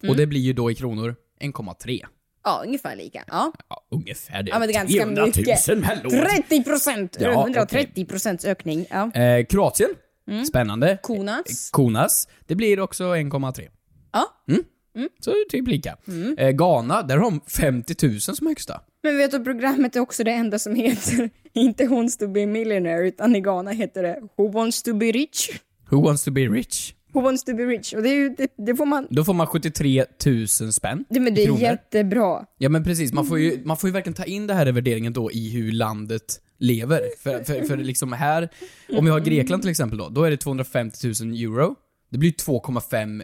Mm. 0.03 0.11
Och 0.11 0.17
det 0.17 0.27
blir 0.27 0.41
ju 0.41 0.53
då 0.53 0.71
i 0.71 0.75
kronor 0.75 1.15
1,3. 1.41 2.01
Ja, 2.45 2.63
ungefär 2.67 2.97
lika. 2.97 3.25
Ja. 3.27 3.53
Ja, 3.69 3.87
ungefär 3.91 4.43
det. 4.43 4.51
Ja 4.51 4.59
men 4.59 4.69
det 4.69 4.73
är 4.75 4.79
ganska 4.79 4.99
300 4.99 5.27
mycket. 5.27 5.69
000, 5.69 5.83
hallå! 5.83 6.11
30 6.11 6.65
procent! 6.65 7.17
Ja, 7.21 7.33
130 7.43 8.05
procents 8.05 8.45
ökning. 8.45 8.87
Ja. 8.91 9.11
Eh, 9.13 9.45
Kroatien, 9.47 9.91
Mm. 10.29 10.45
spännande. 10.45 10.99
Konas. 11.03 11.71
Konas, 11.71 12.29
det 12.47 12.55
blir 12.55 12.81
också 12.81 13.05
1,3. 13.05 13.69
Ja. 14.13 14.25
Mm. 14.49 14.63
Mm. 14.97 15.09
Så 15.21 15.33
typ 15.51 15.69
lika. 15.69 15.97
Eh, 16.39 16.51
Ghana, 16.51 17.03
där 17.03 17.17
har 17.17 17.31
de 17.31 17.41
50 17.51 18.07
000 18.09 18.21
som 18.21 18.47
högsta. 18.47 18.81
Men 19.03 19.17
vet 19.17 19.31
du, 19.31 19.45
programmet 19.45 19.97
är 19.97 20.01
också 20.01 20.25
det 20.25 20.31
enda 20.33 20.59
som 20.59 20.75
heter, 20.75 21.31
inte 21.53 21.87
Who 21.87 21.97
wants 21.97 22.17
to 22.17 22.29
be 22.29 22.43
a 22.45 22.47
millionaire, 22.47 23.09
utan 23.09 23.37
i 23.37 23.41
Ghana 23.41 23.71
heter 23.71 24.03
det 24.03 24.21
Who 24.39 24.49
wants 24.51 24.83
to 24.83 24.95
be 24.95 25.07
rich? 25.07 25.51
Who 25.91 26.01
wants 26.03 26.25
to 26.25 26.31
be 26.31 26.41
rich? 26.41 26.95
Who 27.13 27.21
wants 27.21 27.45
to 27.45 27.57
be 27.57 27.63
rich? 27.63 27.93
Och 27.95 28.03
det 28.03 28.09
är 28.09 28.15
ju, 28.15 28.29
det, 28.29 28.55
det 28.57 28.75
får 28.77 28.87
man, 28.87 29.07
Då 29.11 29.25
får 29.25 29.35
man 29.35 29.47
73 29.47 30.05
000 30.27 30.49
spänn 30.73 31.05
det, 31.09 31.21
men 31.21 31.35
det 31.35 31.43
är 31.43 31.47
kronor. 31.47 31.61
jättebra. 31.63 32.45
Ja 32.59 32.69
men 32.69 32.85
precis, 32.85 33.13
man 33.13 33.27
får, 33.27 33.39
ju, 33.39 33.61
man 33.65 33.77
får 33.77 33.89
ju 33.89 33.93
verkligen 33.93 34.15
ta 34.15 34.25
in 34.25 34.47
det 34.47 34.55
här 34.55 34.69
i 34.69 34.73
värderingen 34.73 35.13
då 35.13 35.33
i 35.33 35.51
hur 35.51 35.73
landet 35.73 36.41
lever. 36.65 37.03
För, 37.19 37.45
för, 37.45 37.63
för 37.63 37.77
liksom 37.77 38.13
här, 38.13 38.49
om 38.97 39.05
vi 39.05 39.11
har 39.11 39.21
Grekland 39.21 39.63
till 39.63 39.71
exempel 39.71 39.99
då, 39.99 40.09
då 40.09 40.23
är 40.23 40.31
det 40.31 40.37
250 40.37 40.99
000 41.23 41.33
euro. 41.33 41.75
Det 42.11 42.19
blir 42.19 42.33
2,5 42.33 43.23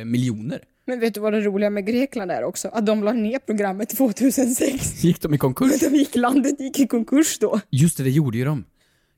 eh, 0.00 0.04
miljoner. 0.04 0.62
Men 0.86 1.00
vet 1.00 1.14
du 1.14 1.20
vad 1.20 1.32
det 1.32 1.40
roliga 1.40 1.70
med 1.70 1.86
Grekland 1.86 2.30
är 2.30 2.44
också? 2.44 2.68
Att 2.68 2.86
de 2.86 3.04
la 3.04 3.12
ner 3.12 3.38
programmet 3.38 3.96
2006. 3.96 5.04
Gick 5.04 5.20
de 5.20 5.34
i 5.34 5.38
konkurs? 5.38 5.80
De 5.80 5.96
gick, 5.96 6.16
landet 6.16 6.60
gick 6.60 6.78
i 6.78 6.86
konkurs 6.86 7.38
då. 7.38 7.60
Just 7.70 7.96
det, 7.96 8.02
det 8.02 8.10
gjorde 8.10 8.38
ju 8.38 8.44
de. 8.44 8.64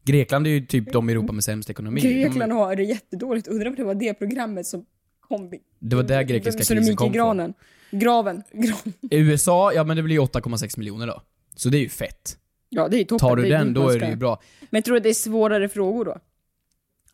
Grekland 0.04 0.46
är 0.46 0.50
ju 0.50 0.66
typ 0.66 0.92
de 0.92 1.08
i 1.10 1.12
Europa 1.12 1.32
med 1.32 1.44
sämst 1.44 1.70
ekonomi. 1.70 2.00
Grekland 2.00 2.52
har 2.52 2.76
det 2.76 2.82
jättedåligt. 2.82 3.48
Undrar 3.48 3.70
om 3.70 3.74
det 3.76 3.84
var 3.84 3.94
det 3.94 4.14
programmet 4.14 4.66
som 4.66 4.84
kom. 5.20 5.50
De, 5.50 5.60
det 5.78 5.96
var 5.96 6.02
där 6.02 6.22
grekiska 6.22 6.64
Så 6.64 6.74
de 6.74 6.80
krisen 6.80 6.92
gick 6.92 6.94
i 6.94 6.96
kom 6.96 7.06
från. 7.06 7.12
granen. 7.12 7.54
Graven. 7.90 8.42
Graven. 8.52 8.92
USA, 9.10 9.72
ja 9.72 9.84
men 9.84 9.96
det 9.96 10.02
blir 10.02 10.16
ju 10.16 10.22
8,6 10.22 10.78
miljoner 10.78 11.06
då. 11.06 11.22
Så 11.56 11.68
det 11.68 11.78
är 11.78 11.82
ju 11.82 11.88
fett. 11.88 12.38
Ja, 12.74 12.88
det 12.88 12.96
är 13.00 13.04
toppen. 13.04 13.18
Tar 13.28 13.36
du 13.36 13.42
Det 13.42 13.48
är 13.48 13.58
den, 13.58 13.66
dit 13.66 13.74
då 13.74 13.82
man 13.82 13.94
är 13.94 13.98
det 13.98 14.08
ju 14.10 14.16
bra. 14.16 14.40
Men 14.70 14.82
tror 14.82 14.96
att 14.96 15.02
det 15.02 15.08
är 15.08 15.14
svårare 15.14 15.68
frågor 15.68 16.04
då? 16.04 16.18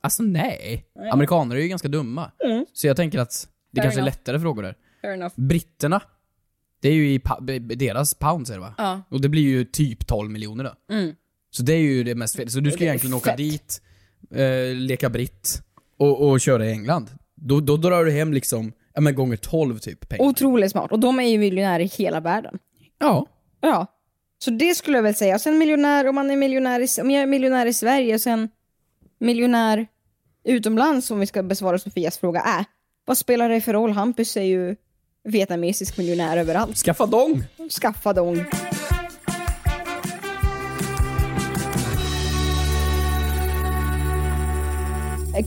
Alltså 0.01 0.23
nej. 0.23 0.87
Nej. 0.97 1.11
Amerikaner 1.11 1.57
är 1.57 1.61
ju 1.61 1.69
ganska 1.69 1.89
dumma. 1.89 2.31
Mm. 2.45 2.67
Så 2.73 2.87
jag 2.87 2.97
tänker 2.97 3.19
att 3.19 3.49
det 3.71 3.81
Fair 3.81 3.85
kanske 3.85 4.01
är 4.01 4.03
enough. 4.03 4.15
lättare 4.19 4.41
frågor 4.41 4.63
där. 4.63 4.75
Fair 5.03 5.15
enough. 5.15 5.33
Britterna. 5.37 6.03
Det 6.81 6.89
är 6.89 6.93
ju 6.93 7.13
i 7.13 7.19
pa- 7.19 7.41
deras 7.61 8.15
pounds 8.15 8.51
är 8.51 8.55
det 8.55 8.61
va? 8.61 8.75
Ja. 8.79 9.03
Och 9.09 9.21
det 9.21 9.29
blir 9.29 9.43
ju 9.43 9.65
typ 9.65 10.07
12 10.07 10.31
miljoner 10.31 10.65
då. 10.65 10.95
Mm. 10.95 11.15
Så 11.51 11.63
det 11.63 11.73
är 11.73 11.79
ju 11.79 12.05
det 12.05 12.15
mest 12.15 12.37
feta. 12.37 12.51
Så 12.51 12.61
du 12.61 12.71
ska 12.71 12.79
Det 12.79 12.85
är 12.85 12.87
egentligen 12.87 13.15
åka 13.17 13.31
fett. 13.31 13.37
dit, 13.37 13.83
eh, 14.35 14.75
leka 14.75 15.11
britt 15.11 15.63
och, 15.97 16.29
och 16.31 16.41
köra 16.41 16.67
i 16.67 16.71
England. 16.71 17.11
Då, 17.35 17.61
då 17.61 17.77
drar 17.77 18.05
du 18.05 18.11
hem 18.11 18.33
liksom, 18.33 18.73
ja 18.95 19.01
men 19.01 19.15
gånger 19.15 19.37
12 19.37 19.79
typ 19.79 20.09
pengar. 20.09 20.25
Otroligt 20.25 20.71
smart. 20.71 20.93
Och 20.93 21.01
de 21.01 21.19
är 21.21 21.25
ju 21.29 21.39
miljonärer 21.39 21.81
i 21.85 21.87
hela 21.87 22.21
världen. 22.21 22.59
Ja. 22.99 23.27
Ja. 23.61 23.87
Så 24.45 24.51
det 24.51 24.75
skulle 24.75 24.99
jag 24.99 25.03
väl 25.03 25.15
säga. 25.15 25.39
Sen 25.39 25.59
miljonär, 25.59 26.09
om 26.09 26.15
man 26.15 26.31
är 26.31 26.37
miljonär 26.37 26.81
i, 26.81 27.01
om 27.01 27.11
jag 27.11 27.23
är 27.23 27.27
miljonär 27.27 27.67
i 27.67 27.73
Sverige 27.73 28.15
och 28.15 28.21
sen 28.21 28.49
miljonär 29.19 29.87
utomlands, 30.45 31.11
om 31.11 31.21
vi 31.21 31.27
ska 31.27 31.43
besvara 31.43 31.79
Sofias 31.79 32.19
fråga, 32.19 32.41
är 32.41 32.65
vad 33.05 33.19
spelar 33.19 33.49
det 33.49 33.61
för 33.61 33.73
roll? 33.73 33.91
Hampus 33.93 34.37
är 34.37 34.43
ju 34.43 34.77
vietnamesisk 35.25 35.99
miljonär 35.99 36.37
överallt. 36.37 36.77
Skaffa 36.77 37.07
dong! 37.07 37.43
Skaffa 37.81 38.13
dong. 38.13 38.45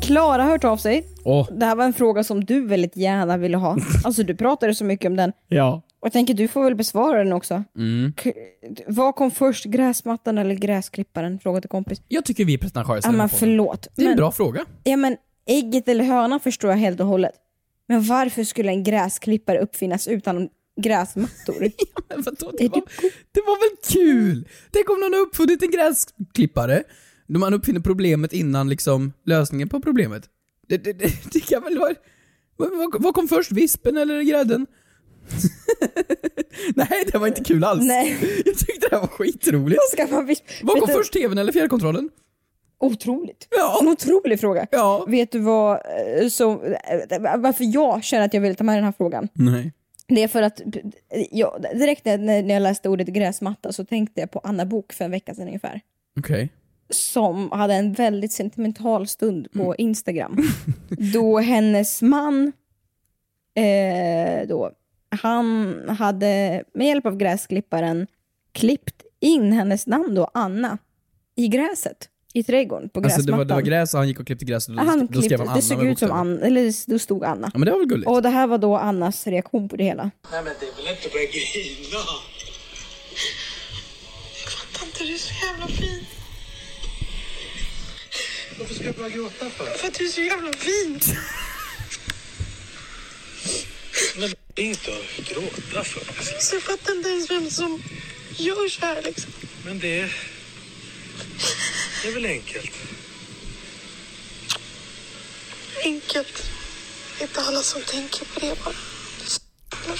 Klara 0.01 0.43
har 0.43 0.49
hört 0.49 0.63
av 0.63 0.77
sig. 0.77 1.07
Åh. 1.23 1.47
Det 1.51 1.65
här 1.65 1.75
var 1.75 1.85
en 1.85 1.93
fråga 1.93 2.23
som 2.23 2.45
du 2.45 2.65
väldigt 2.67 2.97
gärna 2.97 3.37
ville 3.37 3.57
ha. 3.57 3.77
Alltså 4.03 4.23
du 4.23 4.35
pratade 4.35 4.75
så 4.75 4.85
mycket 4.85 5.09
om 5.09 5.15
den. 5.15 5.31
Ja. 5.47 5.81
Och 6.03 6.07
jag 6.07 6.13
tänker 6.13 6.33
du 6.33 6.47
får 6.47 6.63
väl 6.63 6.75
besvara 6.75 7.23
den 7.23 7.33
också. 7.33 7.63
Mm. 7.77 8.13
K- 8.23 8.31
vad 8.87 9.15
kom 9.15 9.31
först, 9.31 9.65
gräsmattan 9.65 10.37
eller 10.37 10.55
gräsklipparen? 10.55 11.39
Fråga 11.39 11.61
till 11.61 11.69
kompis. 11.69 12.01
Jag 12.07 12.25
tycker 12.25 12.45
vi 12.45 12.53
är 12.53 12.57
pretentiösa 12.57 13.07
Ja 13.07 13.11
men 13.11 13.29
förlåt. 13.29 13.87
Det 13.95 14.01
är 14.01 14.05
en 14.05 14.09
Men, 14.09 14.17
bra 14.17 14.31
fråga. 14.31 14.65
ja, 14.83 14.97
men 14.97 15.17
ägget 15.47 15.87
eller 15.87 16.03
hönan 16.03 16.39
förstår 16.39 16.69
jag 16.69 16.77
helt 16.77 16.99
och 16.99 17.05
hållet. 17.07 17.31
Men 17.87 18.03
varför 18.03 18.43
skulle 18.43 18.71
en 18.71 18.83
gräsklippare 18.83 19.59
uppfinnas 19.59 20.07
utan 20.07 20.49
gräsmattor? 20.81 21.55
Men 22.09 22.21
vadå, 22.21 22.51
det, 22.57 22.67
var, 22.69 22.81
det 23.31 23.41
var 23.41 23.59
väl 23.69 23.77
kul? 23.93 24.47
Tänk 24.71 24.89
om 24.89 24.99
någon 24.99 25.13
har 25.13 25.19
uppfunnit 25.19 25.63
en 25.63 25.71
gräsklippare, 25.71 26.83
då 27.27 27.39
man 27.39 27.53
uppfinner 27.53 27.79
problemet 27.79 28.33
innan 28.33 28.69
liksom 28.69 29.13
lösningen 29.25 29.69
på 29.69 29.79
problemet. 29.81 30.23
Det, 30.67 30.77
det, 30.77 30.93
det, 30.93 31.11
det 31.33 31.39
kan 31.39 31.63
väl 31.63 31.79
vara... 31.79 31.93
Vad, 32.57 33.01
vad 33.03 33.13
kom 33.13 33.27
först, 33.27 33.51
vispen 33.51 33.97
eller 33.97 34.21
grädden? 34.21 34.67
Nej, 36.75 37.03
det 37.11 37.17
var 37.17 37.27
inte 37.27 37.43
kul 37.43 37.63
alls. 37.63 37.83
Nej. 37.83 38.17
Jag 38.45 38.57
tyckte 38.57 38.87
det 38.89 38.95
här 38.95 38.99
var 38.99 39.07
skitroligt. 39.07 39.81
Vad 39.81 40.07
ska 40.07 40.15
man 40.15 40.25
visst... 40.25 40.43
Vad 40.61 40.79
kom 40.79 40.87
Vet 40.87 40.97
först, 40.97 41.13
tvn 41.13 41.37
eller 41.37 41.51
fjärrkontrollen? 41.51 42.09
Otroligt. 42.79 43.47
Ja. 43.49 43.77
En 43.81 43.87
otrolig 43.87 44.39
fråga. 44.39 44.67
Ja. 44.71 45.05
Vet 45.07 45.31
du 45.31 45.39
vad, 45.39 45.73
eh, 45.73 46.27
så, 46.27 46.51
eh, 46.51 47.37
varför 47.37 47.73
jag 47.73 48.03
känner 48.03 48.25
att 48.25 48.33
jag 48.33 48.41
vill 48.41 48.55
ta 48.55 48.63
med 48.63 48.77
den 48.77 48.83
här 48.83 48.93
frågan? 48.97 49.27
Nej. 49.33 49.71
Det 50.07 50.23
är 50.23 50.27
för 50.27 50.41
att 50.41 50.61
ja, 51.31 51.59
direkt 51.73 52.05
när 52.05 52.49
jag 52.49 52.61
läste 52.61 52.89
ordet 52.89 53.07
gräsmatta 53.07 53.71
så 53.73 53.85
tänkte 53.85 54.21
jag 54.21 54.31
på 54.31 54.39
Anna 54.43 54.65
Bok 54.65 54.93
för 54.93 55.05
en 55.05 55.11
vecka 55.11 55.35
sedan 55.35 55.47
ungefär. 55.47 55.81
Okej. 56.19 56.49
Som 56.89 57.51
hade 57.51 57.73
en 57.73 57.93
väldigt 57.93 58.31
sentimental 58.31 59.07
stund 59.07 59.51
på 59.51 59.75
Instagram. 59.75 60.37
då 61.13 61.39
hennes 61.39 62.01
man, 62.01 62.51
eh, 63.55 64.47
då, 64.47 64.71
han 65.21 65.75
hade 65.89 66.63
med 66.73 66.87
hjälp 66.87 67.05
av 67.05 67.17
gräsklipparen 67.17 68.07
klippt 68.51 68.95
in 69.19 69.51
hennes 69.51 69.87
namn 69.87 70.15
då, 70.15 70.29
Anna, 70.33 70.77
i 71.35 71.47
gräset. 71.47 72.09
I 72.35 72.43
trädgården 72.43 72.89
på 72.89 72.99
Alltså 72.99 73.09
det 73.09 73.21
gräsmattan. 73.23 73.37
var, 73.37 73.45
det 73.45 73.53
var 73.53 73.61
gräs 73.61 73.93
och 73.93 73.97
han 73.99 74.07
gick 74.07 74.19
och 74.19 74.25
klippte 74.27 74.45
gräset 74.45 74.69
och 74.69 74.75
då, 74.75 74.81
Han 74.83 75.07
då 75.07 75.21
skrev 75.21 75.39
han 75.39 75.47
Anna 75.47 75.55
det 75.55 75.61
såg 75.61 75.83
ut 75.85 75.99
som. 75.99 76.11
Anna, 76.11 76.41
eller 76.41 76.89
då 76.91 76.99
stod 76.99 77.23
Anna. 77.25 77.51
Ja 77.53 77.59
men 77.59 77.65
det 77.65 77.71
var 77.71 77.79
väl 77.79 77.87
gulligt? 77.87 78.09
Och 78.09 78.21
det 78.21 78.29
här 78.29 78.47
var 78.47 78.57
då 78.57 78.77
Annas 78.77 79.27
reaktion 79.27 79.69
på 79.69 79.75
det 79.75 79.83
hela. 79.83 80.03
Nej 80.03 80.43
men 80.43 80.53
det 80.59 80.65
är 80.65 80.75
väl 80.83 80.95
inte 80.95 81.07
att 81.07 81.13
börja 81.13 81.25
grina? 81.25 81.99
Jag 84.43 84.51
fattar 84.51 84.85
inte, 84.85 85.03
du 85.03 85.13
är 85.13 85.17
så 85.17 85.33
jävla 85.45 85.67
fin. 85.67 86.03
Varför 88.59 88.73
ska 88.73 88.83
jag 88.85 88.95
börja 88.95 89.09
gråta 89.09 89.45
för? 89.49 89.65
För 89.65 89.87
att 89.87 89.93
du 89.93 90.05
är 90.05 90.09
så 90.09 90.21
jävla 90.21 90.53
fin. 90.53 90.99
Det 94.55 94.61
är 94.61 94.65
inte 94.65 94.91
att 94.91 95.25
gråta 95.27 95.83
för. 95.83 96.23
Så 96.41 96.55
jag 96.55 96.63
fattar 96.63 96.95
inte 96.95 97.09
ens 97.09 97.31
vem 97.31 97.49
som 97.49 97.83
gör 98.37 98.69
så 98.69 98.85
här 98.85 99.01
liksom. 99.01 99.31
Men 99.65 99.79
det 99.79 99.99
är... 99.99 100.15
Det 102.01 102.07
är 102.07 102.13
väl 102.13 102.25
enkelt? 102.25 102.71
Enkelt. 105.83 106.43
Inte 107.21 107.41
alla 107.41 107.61
som 107.61 107.81
tänker 107.81 108.25
på 108.25 108.39
det 108.39 108.63
bara. 108.63 108.73
Är 109.21 109.25
så 109.25 109.41
jävla. 109.71 109.95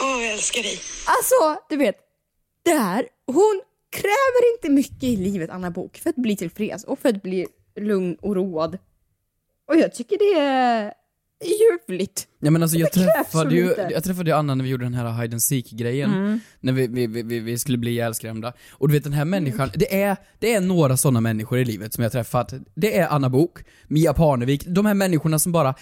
Åh, 0.00 0.24
jag 0.24 0.32
älskar 0.32 0.62
dig. 0.62 0.80
Alltså, 1.04 1.62
du 1.68 1.76
vet. 1.76 1.96
Det 2.64 2.74
här, 2.74 3.08
hon 3.26 3.62
kräver 3.94 4.54
inte 4.54 4.70
mycket 4.70 5.04
i 5.04 5.16
livet, 5.16 5.50
Anna 5.50 5.70
Bok, 5.70 5.98
för 5.98 6.10
att 6.10 6.16
bli 6.16 6.36
tillfreds 6.36 6.84
och 6.84 6.98
för 6.98 7.08
att 7.08 7.22
bli 7.22 7.46
lugn 7.76 8.16
och 8.20 8.36
road. 8.36 8.78
Och 9.68 9.76
jag 9.76 9.94
tycker 9.94 10.18
det 10.18 10.40
är 10.40 10.92
ljuvligt. 11.44 12.28
Ja 12.40 12.50
men 12.50 12.62
alltså 12.62 12.78
jag 12.78 12.92
träffade 12.92 13.54
ju, 13.54 13.74
jag 13.90 14.04
träffade 14.04 14.30
ju 14.30 14.36
Anna 14.36 14.54
när 14.54 14.64
vi 14.64 14.70
gjorde 14.70 14.84
den 14.84 14.94
här 14.94 15.22
hide 15.22 15.34
and 15.34 15.42
seek 15.42 15.70
grejen 15.70 16.14
Mm. 16.14 16.40
När 16.60 16.72
vi, 16.72 16.86
vi, 16.86 17.06
vi, 17.06 17.40
vi, 17.40 17.58
skulle 17.58 17.78
bli 17.78 17.90
ihjälskrämda. 17.90 18.52
Och 18.70 18.88
du 18.88 18.94
vet 18.94 19.04
den 19.04 19.12
här 19.12 19.24
människan, 19.24 19.70
det 19.74 20.02
är, 20.02 20.16
det 20.38 20.54
är 20.54 20.60
några 20.60 20.96
sådana 20.96 21.20
människor 21.20 21.58
i 21.58 21.64
livet 21.64 21.94
som 21.94 22.02
jag 22.02 22.10
har 22.10 22.12
träffat. 22.12 22.54
Det 22.74 22.98
är 22.98 23.08
Anna 23.08 23.30
Bok, 23.30 23.58
Mia 23.88 24.12
Parnevik, 24.12 24.64
de 24.66 24.86
här 24.86 24.94
människorna 24.94 25.38
som 25.38 25.52
bara 25.52 25.74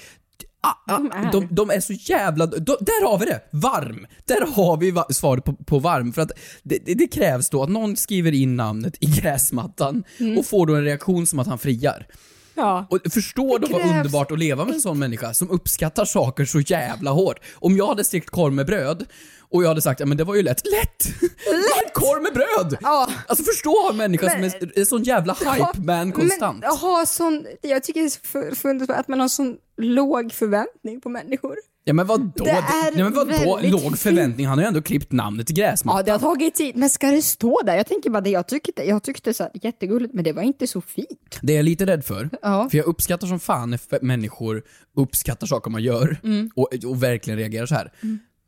Ah, 0.65 0.75
ah, 0.95 0.99
De 0.99 1.11
är. 1.13 1.33
de, 1.33 1.49
de 1.51 1.71
är 1.71 1.81
så 1.81 1.93
jävla... 1.93 2.47
De, 2.47 2.77
där 2.81 3.07
har 3.11 3.19
vi 3.19 3.27
det! 3.27 3.41
Varm! 3.51 4.07
Där 4.25 4.47
har 4.55 4.77
vi 4.77 4.91
va- 4.91 5.07
svaret 5.11 5.45
på, 5.45 5.53
på 5.53 5.79
varm. 5.79 6.13
För 6.13 6.23
att 6.23 6.31
det, 6.63 6.79
det, 6.87 6.95
det 6.95 7.07
krävs 7.07 7.51
då 7.51 7.63
att 7.63 7.69
någon 7.71 7.97
skriver 7.97 8.33
in 8.33 8.57
namnet 8.57 8.95
i 9.01 9.07
gräsmattan 9.07 10.05
Mm. 10.21 10.39
och 10.39 10.47
får 10.47 10.67
då 10.67 10.75
en 10.75 10.85
reaktion 10.85 11.27
som 11.27 11.39
att 11.39 11.47
han 11.47 11.59
friar. 11.59 12.07
Ja. 12.55 12.87
Och 12.91 12.99
förstå 13.13 13.59
då 13.59 13.67
vad 13.73 13.83
underbart 13.83 14.31
att 14.31 14.39
leva 14.39 14.65
med 14.65 14.75
en 14.75 14.81
sån 14.81 14.99
människa 14.99 15.35
som 15.35 15.51
uppskattar 15.51 16.05
saker 16.05 16.45
så 16.45 16.61
jävla 16.61 17.11
hårt. 17.11 17.41
Om 17.55 17.77
jag 17.77 17.87
hade 17.87 18.05
stekt 18.05 18.31
korv 18.31 18.53
med 18.53 18.67
bröd 18.67 19.05
och 19.51 19.63
jag 19.63 19.69
hade 19.69 19.83
sagt 19.83 20.01
ja 20.01 20.07
men 20.07 20.17
det 20.17 20.25
var 20.25 20.35
ju 20.35 20.43
lätt. 20.43 20.63
Lätt! 20.67 21.21
Lätt! 21.47 21.93
korv 21.95 22.23
med 22.23 22.33
bröd! 22.33 22.79
Ja. 22.83 23.09
Alltså 23.29 23.45
förstå 23.45 23.89
en 23.91 23.97
människa 23.97 24.27
Men- 24.27 24.51
som 24.51 24.61
är 24.75 24.79
en 24.79 24.87
sån 24.87 25.03
jävla 25.03 25.33
hype 25.33 25.81
man 25.85 26.13
konstant. 26.13 26.61
Men 26.61 26.77
ha 26.77 27.07
sån, 27.07 27.47
jag 27.63 27.83
tycker 27.83 28.01
det 28.01 28.07
är 28.07 28.11
så 28.11 28.21
för- 28.23 28.55
fundersam 28.55 28.97
att 28.99 29.09
man 29.09 29.21
har 29.21 29.29
sån 29.29 29.57
låg 29.77 30.33
förväntning 30.33 31.01
på 31.01 31.09
människor. 31.09 31.57
Ja 31.85 31.93
men 31.93 32.07
vadå? 32.07 32.33
Det 32.37 32.51
är 32.51 32.95
Nej 32.95 33.03
men 33.05 33.15
vadå? 33.15 33.57
väldigt 33.57 33.71
Låg 33.73 33.99
förväntning, 33.99 34.47
han 34.47 34.59
har 34.59 34.65
ju 34.65 34.69
ändå 34.69 34.83
klippt 34.83 35.13
namnet 35.13 35.51
i 35.51 35.53
gräsmattan. 35.53 35.99
Ja, 35.99 36.03
det 36.03 36.11
har 36.13 36.19
tagit 36.35 36.55
tid, 36.55 36.77
men 36.77 36.91
ska 36.91 37.07
det 37.11 37.23
stå 37.23 37.61
där? 37.67 37.77
Jag 37.77 37.87
tänker 37.87 38.11
bara 38.11 38.21
det, 38.21 38.31
jag 38.31 38.49
tyckte, 38.49 38.83
jag 38.89 39.03
tyckte 39.03 39.35
så 39.35 39.43
här, 39.43 39.53
jättegulligt, 39.63 40.15
men 40.15 40.25
det 40.25 40.33
var 40.33 40.43
inte 40.43 40.67
så 40.67 40.81
fint. 40.81 41.39
Det 41.43 41.53
är 41.53 41.57
jag 41.57 41.65
lite 41.65 41.87
rädd 41.87 42.05
för. 42.05 42.31
Ja. 42.43 42.69
För 42.71 42.79
jag 42.79 42.87
uppskattar 42.87 43.27
som 43.27 43.41
fan 43.41 43.71
när 43.71 43.77
f- 43.93 43.99
människor 44.03 44.63
uppskattar 44.97 45.47
saker 45.47 45.71
man 45.71 45.83
gör 45.83 46.17
Mm. 46.25 46.51
och, 46.57 46.69
och 46.87 47.03
verkligen 47.03 47.39
reagerar 47.39 47.67
så 47.67 47.75
här. 47.75 47.93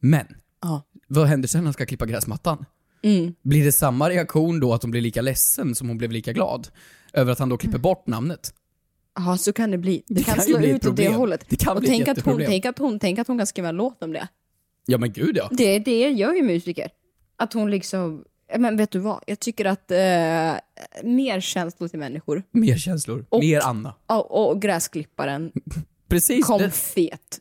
Men, 0.00 0.26
Ja. 0.62 0.82
vad 1.08 1.26
händer 1.26 1.48
sen 1.48 1.60
när 1.60 1.64
han 1.66 1.72
ska 1.72 1.86
klippa 1.86 2.06
gräsmattan? 2.06 2.64
Mm. 3.02 3.34
Blir 3.42 3.64
det 3.64 3.72
samma 3.72 4.10
reaktion 4.10 4.60
då 4.60 4.74
att 4.74 4.82
hon 4.82 4.90
blir 4.90 5.00
lika 5.00 5.22
ledsen 5.22 5.74
som 5.74 5.88
hon 5.88 5.98
blev 5.98 6.12
lika 6.12 6.32
glad? 6.32 6.68
Över 7.12 7.32
att 7.32 7.38
han 7.38 7.48
då 7.48 7.56
klipper 7.56 7.78
bort 7.78 8.06
namnet? 8.06 8.54
Ja, 9.16 9.36
så 9.36 9.52
kan 9.52 9.70
det 9.70 9.78
bli. 9.78 10.02
Det, 10.06 10.14
Det 10.14 10.22
kan, 10.24 10.34
kan 10.34 10.44
slå 10.44 10.58
ut 10.58 10.86
åt 10.86 10.96
det 10.96 11.08
hållet. 11.08 11.44
Det 11.48 11.56
kan 11.56 11.74
och 11.76 11.80
bli 11.80 11.88
ett 11.90 11.96
tänk 12.06 12.18
att, 12.18 12.24
hon, 12.24 12.36
tänk, 12.46 12.64
att 12.66 12.78
hon, 12.78 12.98
tänk 12.98 13.18
att 13.18 13.26
hon 13.28 13.38
kan 13.38 13.46
skriva 13.46 13.68
en 13.68 13.76
låt 13.76 14.02
om 14.02 14.12
det. 14.12 14.28
Ja 14.86 14.98
men 14.98 15.12
gud 15.12 15.36
ja. 15.36 15.48
Det, 15.52 15.78
det 15.78 16.10
gör 16.10 16.34
ju 16.34 16.42
musiker. 16.42 16.90
Att 17.36 17.52
hon 17.52 17.70
liksom, 17.70 18.24
men 18.58 18.76
vet 18.76 18.90
du 18.90 18.98
vad? 18.98 19.24
Jag 19.26 19.40
tycker 19.40 19.64
att 19.64 19.90
eh, 19.90 19.98
mer 21.04 21.40
känslor 21.40 21.88
till 21.88 21.98
människor. 21.98 22.42
Mer 22.50 22.76
känslor, 22.78 23.26
Och- 23.28 23.40
mer 23.40 23.60
Anna. 23.60 23.94
Och, 24.06 24.50
och 24.50 24.62
gräsklipparen 24.62 25.52
Precis. 26.08 26.46
kom 26.46 26.58
det- 26.58 26.70
fet 26.70 27.40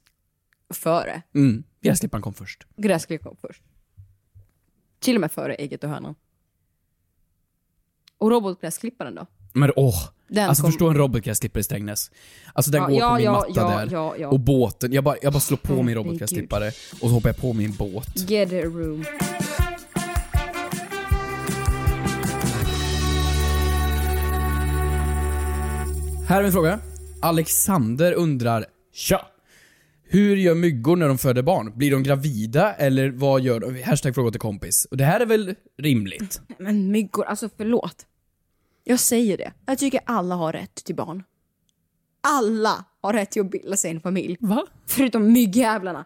före. 0.74 1.22
Mm, 1.36 1.64
gräsklipparen 1.82 2.22
kom 2.22 2.34
först. 2.34 2.68
Gräsklipparen 2.78 3.36
kom 3.36 3.50
först. 3.50 3.64
Till 5.00 5.16
och 5.16 5.22
med 5.22 5.32
före 5.32 5.56
ägget 5.56 5.84
och 5.84 5.90
hönan. 5.90 6.16
Och 8.18 8.30
robotgräsklipparen 8.32 9.16
då? 9.16 9.26
Men 9.54 9.72
åh! 9.76 10.10
Den 10.34 10.50
alltså 10.50 10.64
kom- 10.64 10.72
förstå 10.72 10.88
en 10.90 10.96
robotgräsklippare 10.98 11.60
i 11.62 11.64
Strängnäs. 11.64 12.12
Alltså 12.54 12.72
den 12.72 12.82
Ja, 12.82 12.88
går 12.88 13.00
ja, 13.00 13.10
på 13.10 13.16
min 13.16 13.26
ja, 13.26 13.32
matta 13.32 13.48
ja, 13.56 13.68
där. 13.70 13.90
ja, 13.92 14.16
ja. 14.20 14.28
Och 14.28 14.40
båten, 14.40 14.94
jag 14.94 15.04
bara, 15.04 15.16
jag 15.22 15.34
bara 15.34 15.40
slår 15.40 15.58
på 15.58 15.72
min 15.74 15.78
Herregud. 15.88 15.98
robotgräsklippare 16.06 16.68
och 16.92 17.00
så 17.00 17.08
hoppar 17.08 17.30
jag 17.30 17.38
på 17.38 17.54
min 17.54 17.76
båt. 17.76 18.30
Get 18.30 18.54
a 18.54 18.56
room. 18.66 19.06
Här 26.28 26.42
är 26.42 26.46
en 26.46 26.52
fråga. 26.52 26.80
Alexander 27.22 28.14
undrar, 28.14 28.66
tja! 28.94 29.26
Hur 30.10 30.36
gör 30.36 30.56
myggor 30.56 30.96
när 30.96 31.08
de 31.08 31.18
föder 31.18 31.42
barn? 31.42 31.78
Blir 31.78 31.92
de 31.92 32.04
gravida 32.04 32.74
eller 32.74 33.10
vad 33.12 33.42
gör 33.42 33.60
de? 33.60 33.84
Hashtag 33.84 34.16
fråga 34.16 34.32
till 34.32 34.40
kompis. 34.40 34.88
Och 34.92 34.98
det 34.98 35.06
här 35.06 35.20
är 35.20 35.26
väl 35.26 35.56
rimligt? 35.82 36.42
Men 36.60 36.92
myggor, 36.92 37.26
alltså 37.26 37.50
förlåt. 37.58 37.96
Jag 38.84 39.00
säger 39.00 39.38
det. 39.38 39.54
Jag 39.66 39.78
tycker 39.80 40.00
alla 40.06 40.36
har 40.36 40.54
rätt 40.54 40.76
till 40.76 40.96
barn. 40.96 41.24
Alla 42.22 42.86
har 43.02 43.14
rätt 43.14 43.32
till 43.32 43.42
att 43.42 43.52
bilda 43.52 43.76
sig 43.78 43.92
en 43.92 44.00
familj. 44.02 44.38
Va? 44.40 44.66
Förutom 44.88 45.32
myggjävlarna. 45.34 46.06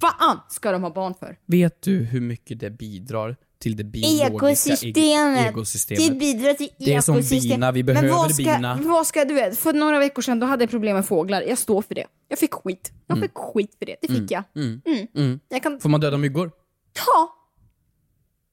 Fan 0.00 0.40
ska 0.50 0.72
de 0.72 0.82
ha 0.82 0.90
barn 0.90 1.14
för? 1.20 1.38
Vet 1.46 1.82
du 1.82 1.98
hur 1.98 2.20
mycket 2.20 2.60
det 2.60 2.70
bidrar 2.70 3.36
till 3.58 3.76
det 3.76 3.84
biologiska 3.84 4.26
Ekosystemet. 4.72 5.46
ekosystemet? 5.50 6.08
Det 6.12 6.14
bidrar 6.18 6.52
till 6.54 6.68
Det 6.78 6.94
är 6.94 7.00
som 7.00 7.20
bina, 7.30 7.72
vi 7.72 7.82
Men 7.82 7.94
behöver 7.94 8.08
vad 8.10 8.34
ska, 8.34 8.42
bina. 8.44 8.78
Vad 8.82 9.06
ska, 9.06 9.24
du 9.24 9.34
vet, 9.34 9.58
för 9.58 9.72
några 9.72 9.98
veckor 9.98 10.22
sedan 10.22 10.40
då 10.40 10.46
hade 10.46 10.62
jag 10.62 10.70
problem 10.70 10.96
med 10.96 11.06
fåglar. 11.06 11.42
Jag 11.42 11.58
står 11.58 11.82
för 11.82 11.94
det. 11.94 12.06
Jag 12.28 12.38
fick 12.38 12.52
skit. 12.54 12.92
Jag 13.06 13.16
Mm. 13.18 13.28
fick 13.28 13.36
skit 13.38 13.76
för 13.78 13.86
det. 13.86 13.96
Det 14.02 14.08
fick 14.08 14.16
Mm. 14.16 14.26
jag. 14.30 14.44
Mm. 14.64 14.80
Mm. 14.86 15.06
Mm. 15.16 15.40
Jag 15.48 15.62
kan 15.62 15.80
Får 15.80 15.88
man 15.88 16.00
döda 16.00 16.16
myggor? 16.16 16.50
ta 16.92 17.33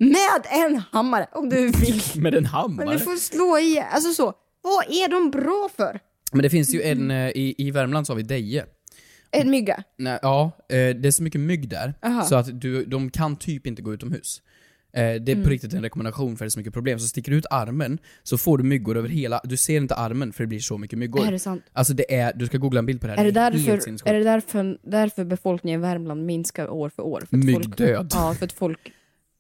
med 0.10 0.66
en 0.66 0.82
hammare 0.92 1.28
om 1.32 1.50
du 1.50 1.56
vill. 1.72 2.02
Med 2.16 2.34
en 2.36 2.44
Men 2.44 2.46
hammare? 2.46 2.94
du 2.94 3.00
får 3.00 3.16
slå 3.16 3.58
i. 3.60 3.84
Alltså 3.92 4.14
så. 4.14 4.34
Vad 4.62 4.84
är 4.86 5.10
de 5.10 5.32
bra 5.32 5.70
för? 5.78 6.00
Men 6.32 6.44
det 6.44 6.50
finns 6.50 6.74
ju 6.76 6.82
en, 6.82 7.12
eh, 7.12 7.30
i, 7.30 7.56
i 7.58 7.72
Värmland 7.72 8.08
så 8.08 8.14
har 8.14 8.18
vi 8.18 8.24
Deje. 8.24 8.66
En 9.32 9.50
mygga? 9.50 9.84
Nej, 9.98 10.20
ja, 10.22 10.52
eh, 10.70 10.76
det 10.76 11.06
är 11.08 11.12
så 11.12 11.24
mycket 11.24 11.42
mygg 11.42 11.70
där, 11.70 11.94
Aha. 12.04 12.24
så 12.24 12.36
att 12.36 12.62
du, 12.62 12.86
de 12.86 13.10
kan 13.10 13.36
typ 13.36 13.68
inte 13.68 13.82
gå 13.82 13.94
utomhus. 13.94 14.42
Eh, 14.94 15.02
Det 15.02 15.06
är 15.08 15.30
Mm. 15.30 15.44
på 15.44 15.50
riktigt 15.50 15.74
en 15.74 15.82
rekommendation 15.82 16.38
för 16.38 16.46
det 16.46 16.48
är 16.48 16.50
så 16.50 16.60
mycket 16.60 16.74
problem. 16.74 17.00
Så 17.00 17.08
sticker 17.08 17.32
du 17.32 17.38
ut 17.38 17.46
armen 17.50 17.98
så 18.24 18.38
får 18.38 18.58
du 18.58 18.64
myggor 18.64 18.98
över 18.98 19.10
hela, 19.10 19.42
du 19.44 19.58
ser 19.58 19.78
inte 19.78 19.96
armen 19.96 20.34
för 20.34 20.44
det 20.44 20.48
blir 20.48 20.60
så 20.60 20.78
mycket 20.78 21.00
myggor. 21.00 21.28
Är 21.28 21.32
det 21.32 21.40
sant? 21.40 21.64
Alltså 21.74 21.94
det 21.94 22.16
är, 22.16 22.34
du 22.36 22.46
ska 22.46 22.58
googla 22.58 22.80
en 22.80 22.86
bild 22.86 23.02
på 23.02 23.08
det 23.08 23.14
här. 23.14 23.26
Är 23.26 23.32
det, 23.32 23.40
helt 23.42 23.54
därför, 23.54 23.80
sinnessjukt. 23.84 24.10
är 24.10 24.14
det 24.14 24.24
därför, 24.24 24.78
därför 24.84 25.24
befolkningen 25.26 25.80
i 25.80 25.82
Värmland 25.84 26.26
minskar 26.26 26.70
år 26.70 26.90
för 26.90 27.04
år? 27.04 27.20
För 27.30 27.38
att 27.38 27.44
Myggdöd. 27.44 27.98
Folk, 27.98 28.12
ja, 28.14 28.34
för 28.34 28.46
att 28.46 28.54
folk 28.54 28.80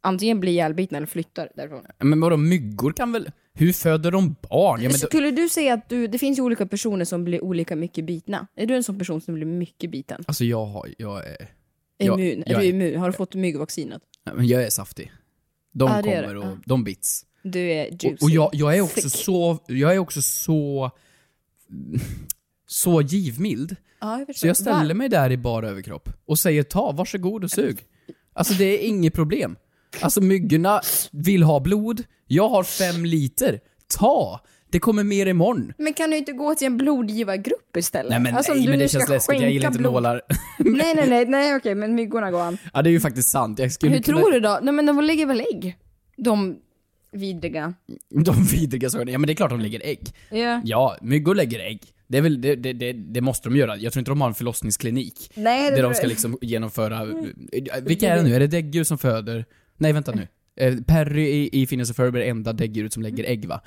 antingen 0.01 0.39
blir 0.39 0.51
ihjälbitna 0.51 0.97
eller 0.97 1.07
flyttar 1.07 1.49
därifrån. 1.55 1.85
Men 1.99 2.19
vadå, 2.21 2.37
myggor 2.37 2.91
kan 2.93 3.11
väl, 3.11 3.31
hur 3.53 3.73
föder 3.73 4.11
de 4.11 4.35
barn? 4.49 4.81
Ja, 4.81 4.89
men 4.89 4.99
då, 5.01 5.07
Skulle 5.07 5.31
du 5.31 5.49
säga 5.49 5.73
att 5.73 5.89
du, 5.89 6.07
det 6.07 6.19
finns 6.19 6.37
ju 6.39 6.41
olika 6.43 6.65
personer 6.65 7.05
som 7.05 7.23
blir 7.23 7.43
olika 7.43 7.75
mycket 7.75 8.05
bitna? 8.05 8.47
Är 8.55 8.65
du 8.65 8.75
en 8.75 8.83
sån 8.83 8.97
person 8.99 9.21
som 9.21 9.33
blir 9.35 9.45
mycket 9.45 9.91
biten? 9.91 10.23
alltså 10.27 10.45
jag 10.45 10.65
har, 10.65 10.89
jag 10.97 11.27
är... 11.27 11.47
jag- 11.97 12.19
Immun? 12.19 12.43
jag 12.47 12.57
är 12.57 12.61
du 12.61 12.67
immun? 12.69 12.99
Har 12.99 13.07
du 13.07 13.13
fått 13.13 13.35
myggvaccinet? 13.35 14.01
Nej, 14.25 14.35
men 14.35 14.47
jag 14.47 14.63
är 14.63 14.69
saftig. 14.69 15.11
De 15.73 15.91
Ja, 15.91 16.01
det 16.01 16.13
är 16.13 16.21
kommer 16.21 16.33
det. 16.33 16.39
och 16.39 16.45
Ja. 16.45 16.57
de 16.65 16.83
bits. 16.83 17.25
Du 17.43 17.59
är 17.71 17.85
juicy. 17.85 18.07
Och, 18.07 18.23
och 18.23 18.29
jag, 18.29 18.49
jag 18.53 18.77
är 18.77 18.81
också 18.81 19.01
Thick. 19.01 19.11
så, 19.15 19.57
jag 19.67 19.93
är 19.95 19.99
också 19.99 20.21
så, 20.21 20.91
så 22.67 23.01
givmild. 23.01 23.75
Ja, 24.01 24.17
jag 24.17 24.27
förstår. 24.27 24.39
Så 24.39 24.47
jag 24.47 24.57
ställer 24.57 24.85
Varm. 24.87 24.97
mig 24.97 25.09
där 25.09 25.31
i 25.31 25.37
bara 25.37 25.67
överkropp 25.69 26.09
och 26.25 26.39
säger 26.39 26.63
ta, 26.63 26.91
varsågod 26.91 27.43
och 27.43 27.51
sug. 27.51 27.77
Alltså 28.33 28.53
det 28.53 28.65
är 28.65 28.87
inget 28.87 29.13
problem. 29.13 29.55
Alltså 29.99 30.21
myggorna 30.21 30.81
vill 31.11 31.43
ha 31.43 31.59
blod, 31.59 32.03
jag 32.27 32.49
har 32.49 32.63
fem 32.63 33.05
liter. 33.05 33.59
Ta! 33.97 34.41
Det 34.71 34.79
kommer 34.79 35.03
mer 35.03 35.25
imorgon. 35.25 35.73
Men 35.77 35.93
kan 35.93 36.09
du 36.11 36.17
inte 36.17 36.31
gå 36.31 36.55
till 36.55 36.67
en 36.67 36.77
blodgivargrupp 36.77 37.77
istället? 37.77 38.09
Nej 38.09 38.19
men, 38.19 38.35
Alltså, 38.35 38.53
nej, 38.53 38.63
du 38.63 38.69
men 38.69 38.79
det 38.79 38.87
känns 38.87 39.09
läskigt, 39.09 39.41
jag 39.41 39.51
gillar 39.51 39.67
inte 39.67 39.79
blod. 39.79 39.93
nålar. 39.93 40.21
nej, 40.59 40.93
nej, 40.95 41.09
nej, 41.09 41.25
nej 41.25 41.55
okej, 41.55 41.75
men 41.75 41.95
myggorna 41.95 42.31
går 42.31 42.39
an. 42.41 42.57
ja 42.73 42.81
det 42.81 42.89
är 42.89 42.91
ju 42.91 42.99
faktiskt 42.99 43.29
sant. 43.29 43.59
Jag 43.59 43.71
skulle 43.71 43.91
Hur 43.95 44.01
kunna- 44.01 44.17
tror 44.19 44.31
du 44.31 44.39
då? 44.39 44.59
Nej 44.63 44.73
men 44.73 44.85
de 44.85 45.01
lägger 45.03 45.25
väl 45.25 45.41
ägg? 45.53 45.77
De 46.17 46.57
vidriga. 47.11 47.73
De 48.25 48.43
vidriga 48.43 48.89
sakerna, 48.89 49.11
ja 49.11 49.17
men 49.19 49.27
det 49.27 49.33
är 49.33 49.35
klart 49.35 49.49
de 49.49 49.59
lägger 49.59 49.81
ägg. 49.85 50.13
Ja. 50.31 50.61
Ja, 50.65 50.97
myggor 51.01 51.35
lägger 51.35 51.59
ägg. 51.59 51.81
Det, 52.07 52.17
är 52.17 52.21
väl, 52.21 52.41
det, 52.41 52.55
det, 52.55 52.73
det, 52.73 52.93
det 52.93 53.21
måste 53.21 53.49
de 53.49 53.55
göra. 53.57 53.77
Jag 53.77 53.93
tror 53.93 54.01
inte 54.01 54.11
de 54.11 54.21
har 54.21 54.27
en 54.27 54.33
förlossningsklinik. 54.33 55.31
Nej, 55.35 55.69
det 55.69 55.75
där 55.75 55.83
de 55.83 55.93
ska 55.93 56.07
liksom 56.07 56.37
genomföra... 56.41 57.05
Vilka 57.81 58.09
är 58.09 58.15
det 58.17 58.23
nu? 58.23 58.35
Är 58.35 58.39
det 58.39 58.47
däggdjur 58.47 58.83
som 58.83 58.97
föder... 58.97 59.45
Nej, 59.81 59.93
vänta 59.93 60.11
nu. 60.11 60.27
Eh, 60.59 60.75
Perry 60.87 61.23
i, 61.23 61.61
i 61.61 61.67
Phineas 61.67 61.89
och 61.89 61.95
Ferb 61.95 62.15
är 62.15 62.19
det 62.19 62.25
enda 62.29 62.53
däggdjuret 62.53 62.93
som 62.93 63.03
lägger 63.03 63.23
ägg 63.23 63.45
va? 63.45 63.61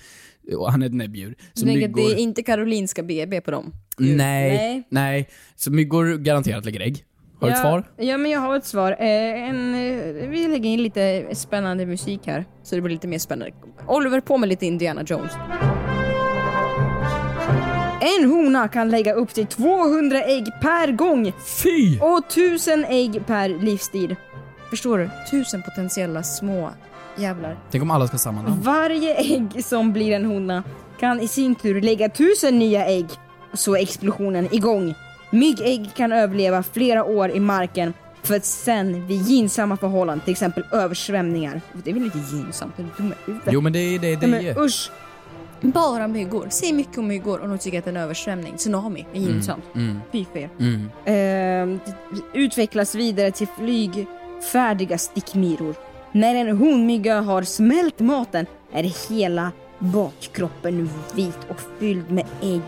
Och 0.56 0.70
han 0.70 0.82
är 0.82 0.86
ett 0.86 0.94
näbbdjur. 0.94 1.34
Så 1.54 1.66
myggor... 1.66 2.08
Det 2.08 2.14
är 2.14 2.16
inte 2.16 2.42
Karolinska 2.42 3.02
BB 3.02 3.40
på 3.40 3.50
dem. 3.50 3.72
Nej, 3.98 4.16
Nej. 4.16 4.86
nej, 4.88 5.28
Så 5.56 5.70
myggor 5.70 6.16
garanterat 6.16 6.64
lägger 6.64 6.80
ägg. 6.80 7.04
Har 7.40 7.48
du 7.48 7.52
ja, 7.52 7.56
ett 7.56 7.62
svar? 7.62 7.84
Ja, 7.96 8.18
men 8.18 8.30
jag 8.30 8.40
har 8.40 8.56
ett 8.56 8.64
svar. 8.64 8.92
Eh, 8.92 9.48
en, 9.48 9.74
eh, 9.74 10.28
vi 10.28 10.48
lägger 10.48 10.70
in 10.70 10.82
lite 10.82 11.26
spännande 11.32 11.86
musik 11.86 12.20
här, 12.26 12.44
så 12.62 12.74
det 12.74 12.80
blir 12.80 12.92
lite 12.92 13.08
mer 13.08 13.18
spännande. 13.18 13.54
Oliver, 13.86 14.20
på 14.20 14.38
med 14.38 14.48
lite 14.48 14.66
Indiana 14.66 15.04
Jones. 15.06 15.32
En 18.18 18.30
hona 18.30 18.68
kan 18.68 18.90
lägga 18.90 19.12
upp 19.12 19.34
till 19.34 19.46
200 19.46 20.22
ägg 20.22 20.46
per 20.62 20.92
gång. 20.92 21.32
Fy! 21.62 21.98
Och 22.00 22.18
1000 22.32 22.84
ägg 22.84 23.26
per 23.26 23.48
livstid. 23.48 24.16
Förstår 24.74 24.98
du? 24.98 25.10
Tusen 25.30 25.62
potentiella 25.62 26.22
små 26.22 26.70
jävlar. 27.16 27.58
Tänk 27.70 27.82
om 27.82 27.90
alla 27.90 28.06
ska 28.06 28.14
ha 28.14 28.18
samma 28.18 28.42
namn. 28.42 28.62
Varje 28.62 29.14
ägg 29.14 29.64
som 29.64 29.92
blir 29.92 30.12
en 30.12 30.24
hona 30.24 30.62
kan 31.00 31.20
i 31.20 31.28
sin 31.28 31.54
tur 31.54 31.80
lägga 31.80 32.08
tusen 32.08 32.58
nya 32.58 32.86
ägg. 32.86 33.06
Så 33.52 33.76
är 33.76 33.82
explosionen 33.82 34.54
igång. 34.54 34.94
Myggägg 35.30 35.90
kan 35.96 36.12
överleva 36.12 36.62
flera 36.62 37.04
år 37.04 37.30
i 37.30 37.40
marken 37.40 37.92
för 38.22 38.36
att 38.36 38.44
sen 38.44 39.06
vid 39.06 39.22
gynnsamma 39.22 39.76
förhållanden, 39.76 40.24
till 40.24 40.32
exempel 40.32 40.64
översvämningar. 40.72 41.60
Det 41.84 41.90
är 41.90 41.94
väl 41.94 42.04
inte 42.04 42.18
gynnsamt? 42.18 42.78
Är 42.78 42.82
du 42.82 42.88
dum 42.96 43.12
i 43.12 43.14
huvudet? 43.26 43.52
Jo 43.52 43.60
men 43.60 43.72
det 43.72 43.78
är 43.78 43.98
det, 43.98 44.16
det 44.16 44.26
Nej, 44.26 44.42
men 44.42 44.56
är. 44.56 44.64
usch! 44.64 44.90
Bara 45.60 46.08
myggor. 46.08 46.46
Säg 46.50 46.72
mycket 46.72 46.98
om 46.98 47.06
myggor 47.06 47.40
och 47.40 47.48
de 47.48 47.58
tycker 47.58 47.78
att 47.78 47.86
en 47.86 47.96
översvämning, 47.96 48.56
tsunami, 48.56 49.06
är 49.12 49.20
gynnsamt. 49.20 49.64
Mm. 49.74 50.00
Fy 50.12 50.24
för 50.32 50.38
er. 50.38 50.50
Mm. 50.60 51.80
Det 51.84 52.38
utvecklas 52.38 52.94
vidare 52.94 53.30
till 53.30 53.46
färdiga 54.52 54.98
stickmyror. 54.98 55.74
När 56.12 56.34
en 56.34 56.56
honmygga 56.56 57.20
har 57.20 57.42
smält 57.42 58.00
maten 58.00 58.46
är 58.72 59.08
hela 59.10 59.52
bakkroppen 59.78 60.90
vit 61.14 61.38
och 61.48 61.60
fylld 61.78 62.10
med 62.10 62.26
ägg. 62.42 62.62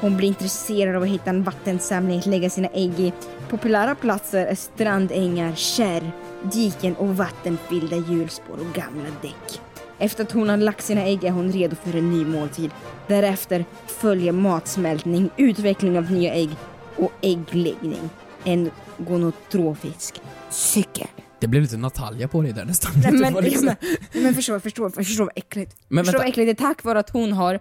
Hon 0.00 0.16
blir 0.16 0.28
intresserad 0.28 0.96
av 0.96 1.02
att 1.02 1.08
hitta 1.08 1.30
en 1.30 1.42
vattensamling 1.42 2.18
att 2.18 2.26
lägga 2.26 2.50
sina 2.50 2.68
ägg 2.68 3.00
i. 3.00 3.12
Populära 3.48 3.94
platser 3.94 4.46
är 4.46 4.54
strandängar, 4.54 5.54
kärr, 5.54 6.10
diken 6.42 6.96
och 6.96 7.16
vattenfyllda 7.16 7.96
hjulspår 7.96 8.54
och 8.54 8.74
gamla 8.74 9.08
däck. 9.22 9.60
Efter 9.98 10.24
att 10.24 10.32
hon 10.32 10.48
har 10.48 10.56
lagt 10.56 10.84
sina 10.84 11.02
ägg 11.02 11.24
är 11.24 11.30
hon 11.30 11.52
redo 11.52 11.76
för 11.76 11.98
en 11.98 12.10
ny 12.10 12.24
måltid. 12.24 12.70
Därefter 13.06 13.64
följer 13.86 14.32
matsmältning, 14.32 15.30
utveckling 15.36 15.98
av 15.98 16.10
nya 16.10 16.34
ägg 16.34 16.50
och 16.96 17.12
äggläggning. 17.20 18.10
En 18.44 18.70
gonotrofisk 18.98 20.20
cykel. 20.50 21.21
Det 21.42 21.48
blev 21.48 21.62
lite 21.62 21.76
Natalia 21.76 22.28
på 22.28 22.42
dig 22.42 22.52
där 22.52 22.64
nästan. 22.64 22.92
Nej, 23.02 23.12
men, 23.12 23.34
liksom- 23.44 23.74
men, 24.12 24.22
men 24.22 24.34
förstå, 24.34 24.60
förstå, 24.60 24.90
förstå 24.90 25.24
vad 25.24 25.32
äckligt. 25.36 25.76
Men 25.88 26.04
förstå 26.04 26.18
vänta. 26.18 26.22
vad 26.24 26.28
äckligt 26.28 26.58
det 26.58 26.64
är 26.64 26.68
tack 26.68 26.84
vare 26.84 26.98
att 26.98 27.10
hon 27.10 27.32
har 27.32 27.54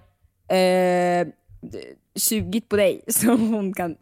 eh, 0.57 1.27
sugit 2.15 2.69
på 2.69 2.75
dig 2.75 3.01
så 3.07 3.27
hon 3.27 3.73
kan 3.73 3.95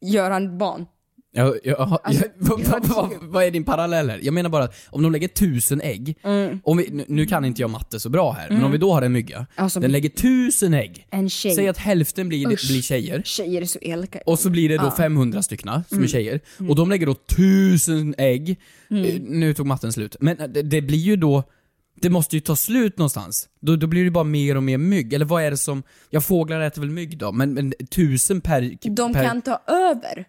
göra 0.00 0.36
en 0.36 0.58
barn. 0.58 0.86
Ja, 1.34 1.54
ja, 1.64 2.00
Alltså, 2.04 2.24
ja, 2.24 2.56
vad, 2.70 2.86
vad, 2.88 3.10
vad, 3.22 3.44
är 3.44 3.50
din 3.50 3.64
parallell 3.64 4.10
här? 4.10 4.20
Jag 4.22 4.34
menar 4.34 4.50
bara 4.50 4.64
att 4.64 4.74
om 4.90 5.02
de 5.02 5.12
lägger 5.12 5.28
tusen 5.28 5.80
ägg, 5.80 6.18
om 6.64 6.76
vi, 6.76 7.04
nu- 7.08 7.26
kan 7.26 7.44
inte 7.44 7.60
jag 7.62 7.70
matte 7.70 8.00
så 8.00 8.08
bra 8.08 8.32
här, 8.32 8.48
men 8.48 8.56
Mm. 8.56 8.66
om 8.66 8.72
vi 8.72 8.78
då 8.78 8.92
har 8.92 9.02
en 9.02 9.12
mygga, 9.12 9.46
Alltså, 9.54 9.80
den 9.80 9.92
lägger 9.92 10.08
tusen 10.08 10.74
ägg, 10.74 11.06
En 11.10 11.30
tjej. 11.30 11.54
säg 11.54 11.68
att 11.68 11.78
hälften 11.78 12.28
blir, 12.28 12.52
Usch. 12.52 12.68
blir 12.68 12.82
tjejer, 12.82 13.22
Tjejer 13.24 13.62
är 13.62 13.66
så 13.66 13.78
elaka. 13.82 14.18
och 14.26 14.38
så 14.38 14.50
blir 14.50 14.68
det 14.68 14.76
då 14.76 14.84
Ja. 14.84 14.94
500 14.96 15.42
styckna 15.42 15.84
som 15.88 15.96
Mm. 15.98 16.04
är 16.04 16.08
tjejer, 16.08 16.40
och 16.68 16.76
de 16.76 16.90
lägger 16.90 17.06
då 17.06 17.14
tusen 17.14 18.14
ägg, 18.18 18.60
Mm. 18.90 19.04
Eh, 19.04 19.20
nu 19.22 19.54
tog 19.54 19.66
matten 19.66 19.92
slut, 19.92 20.16
men 20.20 20.40
eh, 20.40 20.48
det, 20.48 20.62
det 20.62 20.82
blir 20.82 20.98
ju 20.98 21.16
då 21.16 21.42
det 22.00 22.10
måste 22.10 22.36
ju 22.36 22.40
ta 22.40 22.56
slut 22.56 22.98
någonstans. 22.98 23.48
Då, 23.60 23.76
då 23.76 23.86
blir 23.86 24.04
det 24.04 24.10
bara 24.10 24.24
mer 24.24 24.56
och 24.56 24.62
mer 24.62 24.78
mygg. 24.78 25.12
Eller 25.12 25.24
vad 25.24 25.42
är 25.42 25.50
det 25.50 25.56
som... 25.56 25.82
Ja, 26.10 26.20
fåglar 26.20 26.60
äter 26.60 26.80
väl 26.80 26.90
mygg 26.90 27.18
då, 27.18 27.32
men, 27.32 27.54
men 27.54 27.72
tusen 27.90 28.40
per... 28.40 28.76
De 28.96 29.12
per, 29.12 29.24
kan 29.24 29.42
ta 29.42 29.60
över. 29.66 30.24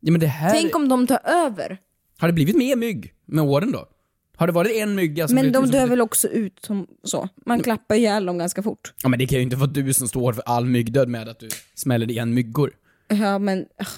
Ja, 0.00 0.12
men 0.12 0.20
det 0.20 0.26
här... 0.26 0.50
Tänk 0.50 0.76
om 0.76 0.88
de 0.88 1.06
tar 1.06 1.20
över. 1.24 1.78
Har 2.18 2.28
det 2.28 2.32
blivit 2.32 2.56
mer 2.56 2.76
mygg 2.76 3.14
med 3.26 3.44
åren 3.44 3.72
då? 3.72 3.88
Har 4.36 4.46
det 4.46 4.52
varit 4.52 4.72
en 4.72 4.94
mygga 4.94 5.28
som 5.28 5.34
Men 5.34 5.52
de 5.52 5.66
dör 5.66 5.86
väl 5.86 6.00
också 6.00 6.28
ut 6.28 6.58
som 6.66 6.86
så. 7.04 7.28
Man 7.46 7.60
klappar 7.60 7.94
ihjäl 7.94 8.26
dem 8.26 8.38
ganska 8.38 8.62
fort. 8.62 8.92
Ja 9.02 9.08
men 9.08 9.18
det 9.18 9.26
kan 9.26 9.38
ju 9.38 9.42
inte 9.42 9.56
vara 9.56 9.70
du 9.70 9.94
som 9.94 10.08
står 10.08 10.32
för 10.32 10.42
all 10.46 10.66
myggdöd 10.66 11.08
med 11.08 11.28
att 11.28 11.38
du 11.38 11.48
smäller 11.74 12.10
igen 12.10 12.34
myggor. 12.34 12.72
Ja 13.08 13.38
men... 13.38 13.58
ugh. 13.58 13.90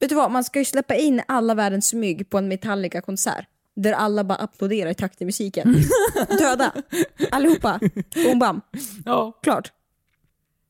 Vet 0.00 0.08
du 0.08 0.14
vad, 0.14 0.30
man 0.30 0.44
ska 0.44 0.58
ju 0.58 0.64
släppa 0.64 0.94
in 0.94 1.22
alla 1.28 1.54
världens 1.54 1.94
mygg 1.94 2.30
på 2.30 2.38
en 2.38 2.48
Metallica-konsert. 2.48 3.46
Där 3.76 3.92
alla 3.92 4.24
bara 4.24 4.38
applåderar 4.38 4.90
i 4.90 4.94
takt 4.94 5.18
till 5.18 5.26
musiken. 5.26 5.76
Döda! 6.38 6.72
Allihopa! 7.30 7.80
Boom 8.24 8.38
bam. 8.38 8.60
Ja. 9.04 9.32
Klart. 9.42 9.72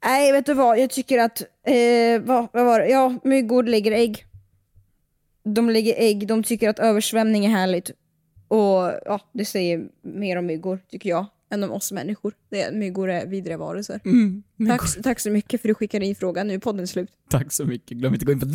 Nej, 0.05 0.33
vet 0.33 0.47
du 0.47 0.55
vad? 0.55 0.79
Jag 0.79 0.91
tycker 0.91 1.19
att... 1.19 1.41
Eh, 1.67 2.21
vad, 2.23 2.49
vad 2.53 2.65
var 2.65 2.81
det? 2.81 2.89
Ja, 2.89 3.15
myggor 3.25 3.63
lägger 3.63 3.93
ägg. 3.93 4.25
De 5.45 5.71
lägger 5.71 5.95
ägg, 5.99 6.27
de 6.27 6.43
tycker 6.43 6.69
att 6.69 6.79
översvämning 6.79 7.45
är 7.45 7.51
härligt. 7.51 7.91
Och 8.49 8.93
ja, 9.05 9.21
det 9.33 9.45
säger 9.45 9.89
mer 10.03 10.37
om 10.37 10.47
myggor, 10.47 10.79
tycker 10.91 11.11
jag. 11.11 11.27
än 11.51 11.65
om 11.65 11.71
oss 11.71 11.93
människor. 11.93 12.33
Det 12.51 12.63
är, 12.63 12.73
myggor 12.73 13.11
är 13.11 13.27
vidriga 13.27 13.59
varelser. 13.59 14.01
Mm, 14.05 14.43
tack, 14.69 15.03
tack 15.03 15.21
så 15.21 15.31
mycket 15.31 15.61
för 15.61 15.69
att 15.69 15.71
du 15.71 15.75
skickade 15.75 16.07
in 16.07 16.15
frågan. 16.15 16.49
Nu 16.49 16.55
är 16.55 16.59
podden 16.59 16.87
slut. 16.87 17.11
Tack 17.31 17.53
så 17.53 17.65
mycket. 17.65 17.97
Glöm 17.97 18.15
inte 18.15 18.23
att 18.23 18.27
gå 18.27 18.33
in 18.33 18.41
på 18.41 18.47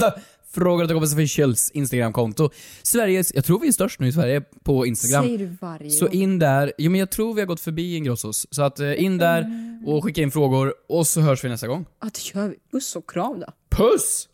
Frågar 0.53 0.95
åt 0.95 1.13
Officials 1.13 1.71
Instagramkonto. 1.71 2.49
Sveriges, 2.83 3.33
jag 3.35 3.45
tror 3.45 3.59
vi 3.59 3.67
är 3.67 3.71
störst 3.71 3.99
nu 3.99 4.07
i 4.07 4.11
Sverige 4.11 4.41
på 4.63 4.85
Instagram. 4.85 5.23
Säger 5.23 5.37
du 5.37 5.57
varje 5.61 5.89
Så 5.89 6.07
in 6.07 6.39
där, 6.39 6.73
jo 6.77 6.91
men 6.91 6.99
jag 6.99 7.11
tror 7.11 7.33
vi 7.33 7.41
har 7.41 7.47
gått 7.47 7.59
förbi 7.59 7.95
Ingrossos. 7.95 8.47
Så 8.51 8.61
att 8.63 8.79
eh, 8.79 9.03
in 9.03 9.17
där 9.17 9.45
och 9.85 10.03
skicka 10.03 10.21
in 10.21 10.31
frågor 10.31 10.73
och 10.89 11.07
så 11.07 11.21
hörs 11.21 11.43
vi 11.43 11.49
nästa 11.49 11.67
gång. 11.67 11.85
Ja, 12.01 12.09
det 12.13 12.39
gör 12.39 12.47
vi. 12.47 12.55
Puss 12.71 12.95
och 12.95 13.09
kram 13.09 13.39
då. 13.39 13.53
Puss! 13.69 14.29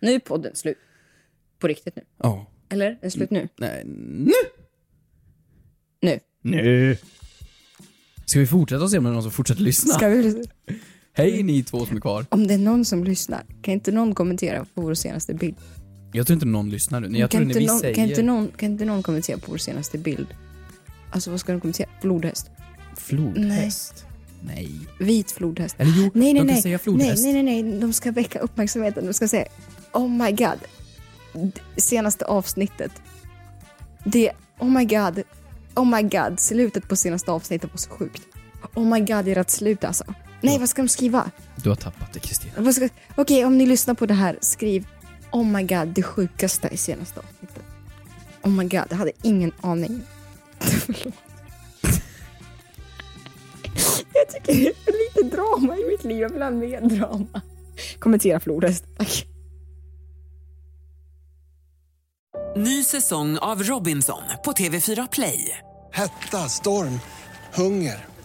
Nu 0.00 0.14
är 0.14 0.18
podden 0.18 0.56
slut. 0.56 0.78
På 1.58 1.68
riktigt 1.68 1.96
nu. 1.96 2.02
Ja. 2.16 2.46
Eller? 2.68 2.86
Är 2.86 2.98
den 3.00 3.10
slut 3.10 3.30
nu? 3.30 3.48
Nej, 3.56 3.82
nu! 3.86 4.32
Nu. 6.02 6.20
Nu! 6.42 6.96
Ska 8.26 8.40
vi 8.40 8.46
fortsätta 8.46 8.82
och 8.84 8.90
se 8.90 8.98
om 8.98 9.04
det 9.04 9.10
är 9.10 9.14
någon 9.14 9.22
som 9.22 9.32
fortsätter 9.32 9.62
lyssna? 9.62 9.94
Ska 9.94 10.08
vi... 10.08 10.44
Hej 11.20 11.42
ni 11.42 11.62
två 11.62 11.86
som 11.86 11.96
är 11.96 12.00
kvar. 12.00 12.26
Om 12.28 12.46
det 12.46 12.54
är 12.54 12.58
någon 12.58 12.84
som 12.84 13.04
lyssnar, 13.04 13.42
kan 13.62 13.74
inte 13.74 13.92
någon 13.92 14.14
kommentera 14.14 14.66
på 14.74 14.80
vår 14.80 14.94
senaste 14.94 15.34
bild? 15.34 15.56
Jag 16.12 16.26
tror 16.26 16.34
inte 16.34 16.46
någon 16.46 16.70
lyssnar 16.70 17.00
nu. 17.00 17.08
Nej, 17.08 17.20
Jag 17.20 17.30
kan, 17.30 17.38
tror 17.38 17.46
när 17.46 17.50
inte 17.50 17.58
vi 17.60 17.66
någon, 17.66 17.80
säger... 17.80 17.94
kan, 17.94 18.04
inte 18.04 18.22
någon, 18.22 18.48
kan 18.56 18.72
inte 18.72 18.84
någon 18.84 19.02
kommentera 19.02 19.38
på 19.38 19.50
vår 19.50 19.58
senaste 19.58 19.98
bild? 19.98 20.26
Alltså 21.10 21.30
vad 21.30 21.40
ska 21.40 21.52
de 21.52 21.60
kommentera? 21.60 21.88
Flodhäst? 22.00 22.50
Flodhäst? 22.96 24.04
Nej. 24.42 24.70
Vit 24.98 25.30
flodhäst? 25.30 25.76
Eller 25.78 25.92
jo, 25.96 26.02
nej, 26.02 26.10
nej, 26.14 26.32
de 26.32 26.38
kan 26.38 26.46
nej. 26.46 26.62
säga 26.62 26.78
flodhäst. 26.78 27.22
Nej, 27.22 27.32
nej, 27.32 27.42
nej, 27.42 27.62
nej. 27.62 27.80
De 27.80 27.92
ska 27.92 28.12
väcka 28.12 28.38
uppmärksamheten. 28.38 29.06
De 29.06 29.12
ska 29.12 29.28
säga 29.28 29.44
Oh 29.92 30.08
my 30.10 30.32
god. 30.32 30.58
Senaste 31.76 32.24
avsnittet. 32.24 32.92
Det, 34.04 34.30
oh 34.58 34.70
my 34.70 34.84
god. 34.84 35.22
Oh 35.74 35.96
my 35.96 36.02
god. 36.02 36.40
Slutet 36.40 36.88
på 36.88 36.96
senaste 36.96 37.30
avsnittet 37.30 37.70
var 37.70 37.78
så 37.78 37.90
sjukt. 37.90 38.22
Oh 38.74 38.84
my 38.84 39.00
god, 39.00 39.28
ert 39.28 39.50
slut 39.50 39.84
alltså. 39.84 40.04
Nej, 40.40 40.58
vad 40.58 40.68
ska 40.68 40.82
de 40.82 40.88
skriva? 40.88 41.30
Du 41.56 41.68
har 41.68 41.76
tappat 41.76 42.12
det 42.12 42.20
Kristina. 42.20 42.52
Vad 42.58 42.74
ska- 42.74 42.88
Okej, 43.16 43.44
om 43.44 43.58
ni 43.58 43.66
lyssnar 43.66 43.94
på 43.94 44.06
det 44.06 44.14
här, 44.14 44.38
skriv 44.40 44.86
Oh 45.32 45.44
my 45.44 45.62
god, 45.62 45.88
det 45.88 46.02
sjukaste 46.02 46.68
i 46.72 46.76
senaste 46.76 47.20
avsnittet. 47.20 47.62
Oh 48.42 48.50
my 48.50 48.64
god, 48.64 48.84
jag 48.90 48.96
hade 48.96 49.12
ingen 49.22 49.52
aning. 49.60 50.02
Förlåt. 50.58 51.14
jag 54.14 54.28
tycker 54.28 54.54
det 54.54 54.66
är 54.68 54.74
för 54.84 54.92
lite 55.22 55.36
drama 55.36 55.76
i 55.76 55.84
mitt 55.90 56.04
liv. 56.04 56.18
Jag 56.18 56.28
vill 56.30 56.42
ha 56.42 56.50
mer 56.50 56.80
drama. 56.80 57.40
Kommentera 57.98 58.40
flodhäst, 58.40 58.84
tack. 58.98 59.26
Ny 62.56 62.84
säsong 62.84 63.38
av 63.38 63.62
Robinson 63.62 64.22
på 64.44 64.52
TV4 64.52 65.08
Play. 65.12 65.58
Hetta, 65.92 66.48
storm, 66.48 67.00
hunger. 67.54 68.06